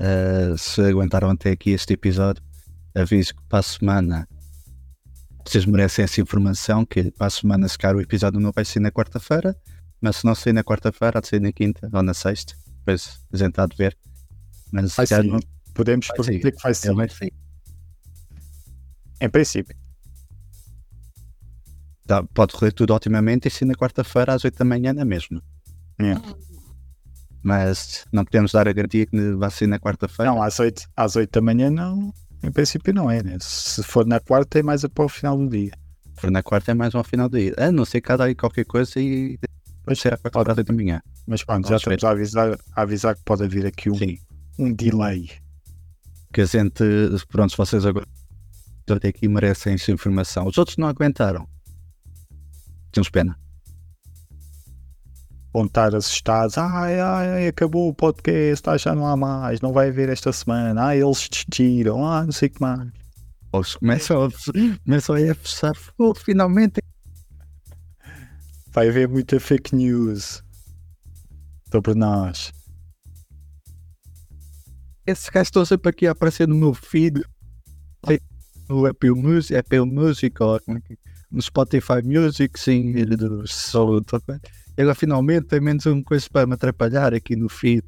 [0.00, 2.42] uh, se aguentaram até aqui este episódio,
[2.94, 4.28] aviso que para a semana
[5.44, 8.80] vocês merecem essa informação, que para a semana se calhar o episódio não vai ser
[8.80, 9.56] na quarta-feira,
[10.00, 13.20] mas se não sair na quarta-feira, há de ser na quinta ou na sexta, depois
[13.32, 13.96] a gente há de ver.
[14.72, 15.22] Mas vai sim.
[15.22, 15.40] Não...
[15.72, 16.94] Podemos prometer que vai ser.
[16.94, 17.28] Vai sim.
[19.20, 19.76] Em princípio.
[22.04, 25.42] Dá, pode correr tudo otimamente e se na quarta-feira às 8 da manhã na mesma.
[25.98, 26.14] É.
[27.46, 30.32] Mas não podemos dar a garantia que vai ser na quarta-feira.
[30.32, 32.12] Não, às 8, às 8 da manhã não.
[32.42, 33.36] Em princípio não é, né?
[33.40, 35.70] Se for na quarta é mais para o final do dia.
[36.16, 37.54] Se for na quarta é mais ao final do dia.
[37.56, 39.38] A não ser que há aí qualquer coisa e
[39.78, 41.00] depois será para a da manhã.
[41.24, 43.96] Mas pronto, já estamos a avisar, a avisar que pode haver aqui um,
[44.58, 45.30] um delay.
[46.32, 46.82] Que a gente,
[47.28, 48.08] pronto, se vocês agora
[48.90, 50.48] até aqui merecem essa informação.
[50.48, 51.46] Os outros não aguentaram.
[52.90, 53.38] Temos pena.
[55.64, 56.58] Estar assustados.
[56.58, 60.88] Ai, ai, acabou o podcast, ah, já não há mais, não vai haver esta semana.
[60.88, 62.90] Ah, eles desistiram, ah, não sei o que mais.
[63.52, 64.28] Ou começam a,
[64.84, 66.80] começam a fechar, oh, finalmente.
[68.70, 70.42] Vai haver muita fake news
[71.70, 72.52] sobre nós.
[75.06, 77.24] Esses gajos estão sempre aqui a aparecer no meu feed.
[78.68, 80.36] No Apple Music, Apple Music
[81.36, 84.02] no Spotify Music, sim, do solo.
[84.76, 87.84] E agora finalmente tem menos uma coisa para me atrapalhar aqui no feed.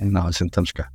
[0.00, 0.90] Não, sentamos cá.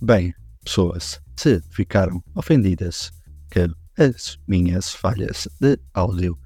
[0.00, 0.34] Bem,
[0.64, 3.12] pessoas, se ficaram ofendidas
[3.52, 6.38] com as minhas falhas de áudio,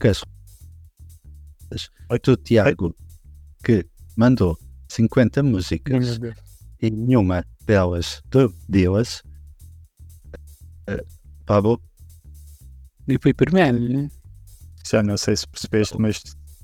[0.00, 0.24] que as
[2.24, 2.96] do Tiago,
[3.64, 3.86] que
[4.16, 4.58] mandou
[4.88, 6.18] 50 músicas
[6.82, 9.22] e nenhuma delas do Deus,
[10.88, 11.06] uh,
[11.46, 11.80] Pablo.
[13.08, 14.10] E foi primeiro, né?
[14.88, 16.22] Já não sei se percebeste, mas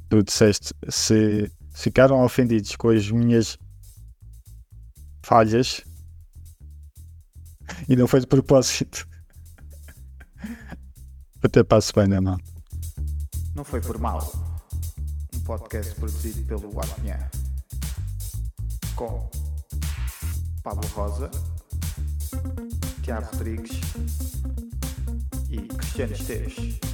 [0.08, 3.58] tu disseste se ficaram ofendidos com as minhas
[5.24, 5.82] falhas
[7.88, 9.06] e não foi de propósito.
[11.42, 12.40] Até para a semana, mano.
[13.54, 14.32] Não foi por mal.
[15.34, 17.30] Um podcast produzido pelo Apinha.
[18.94, 19.28] Com
[20.62, 21.30] Pablo Rosa,
[23.02, 24.35] Tiago Rodrigues
[25.56, 26.85] いいクリスチャン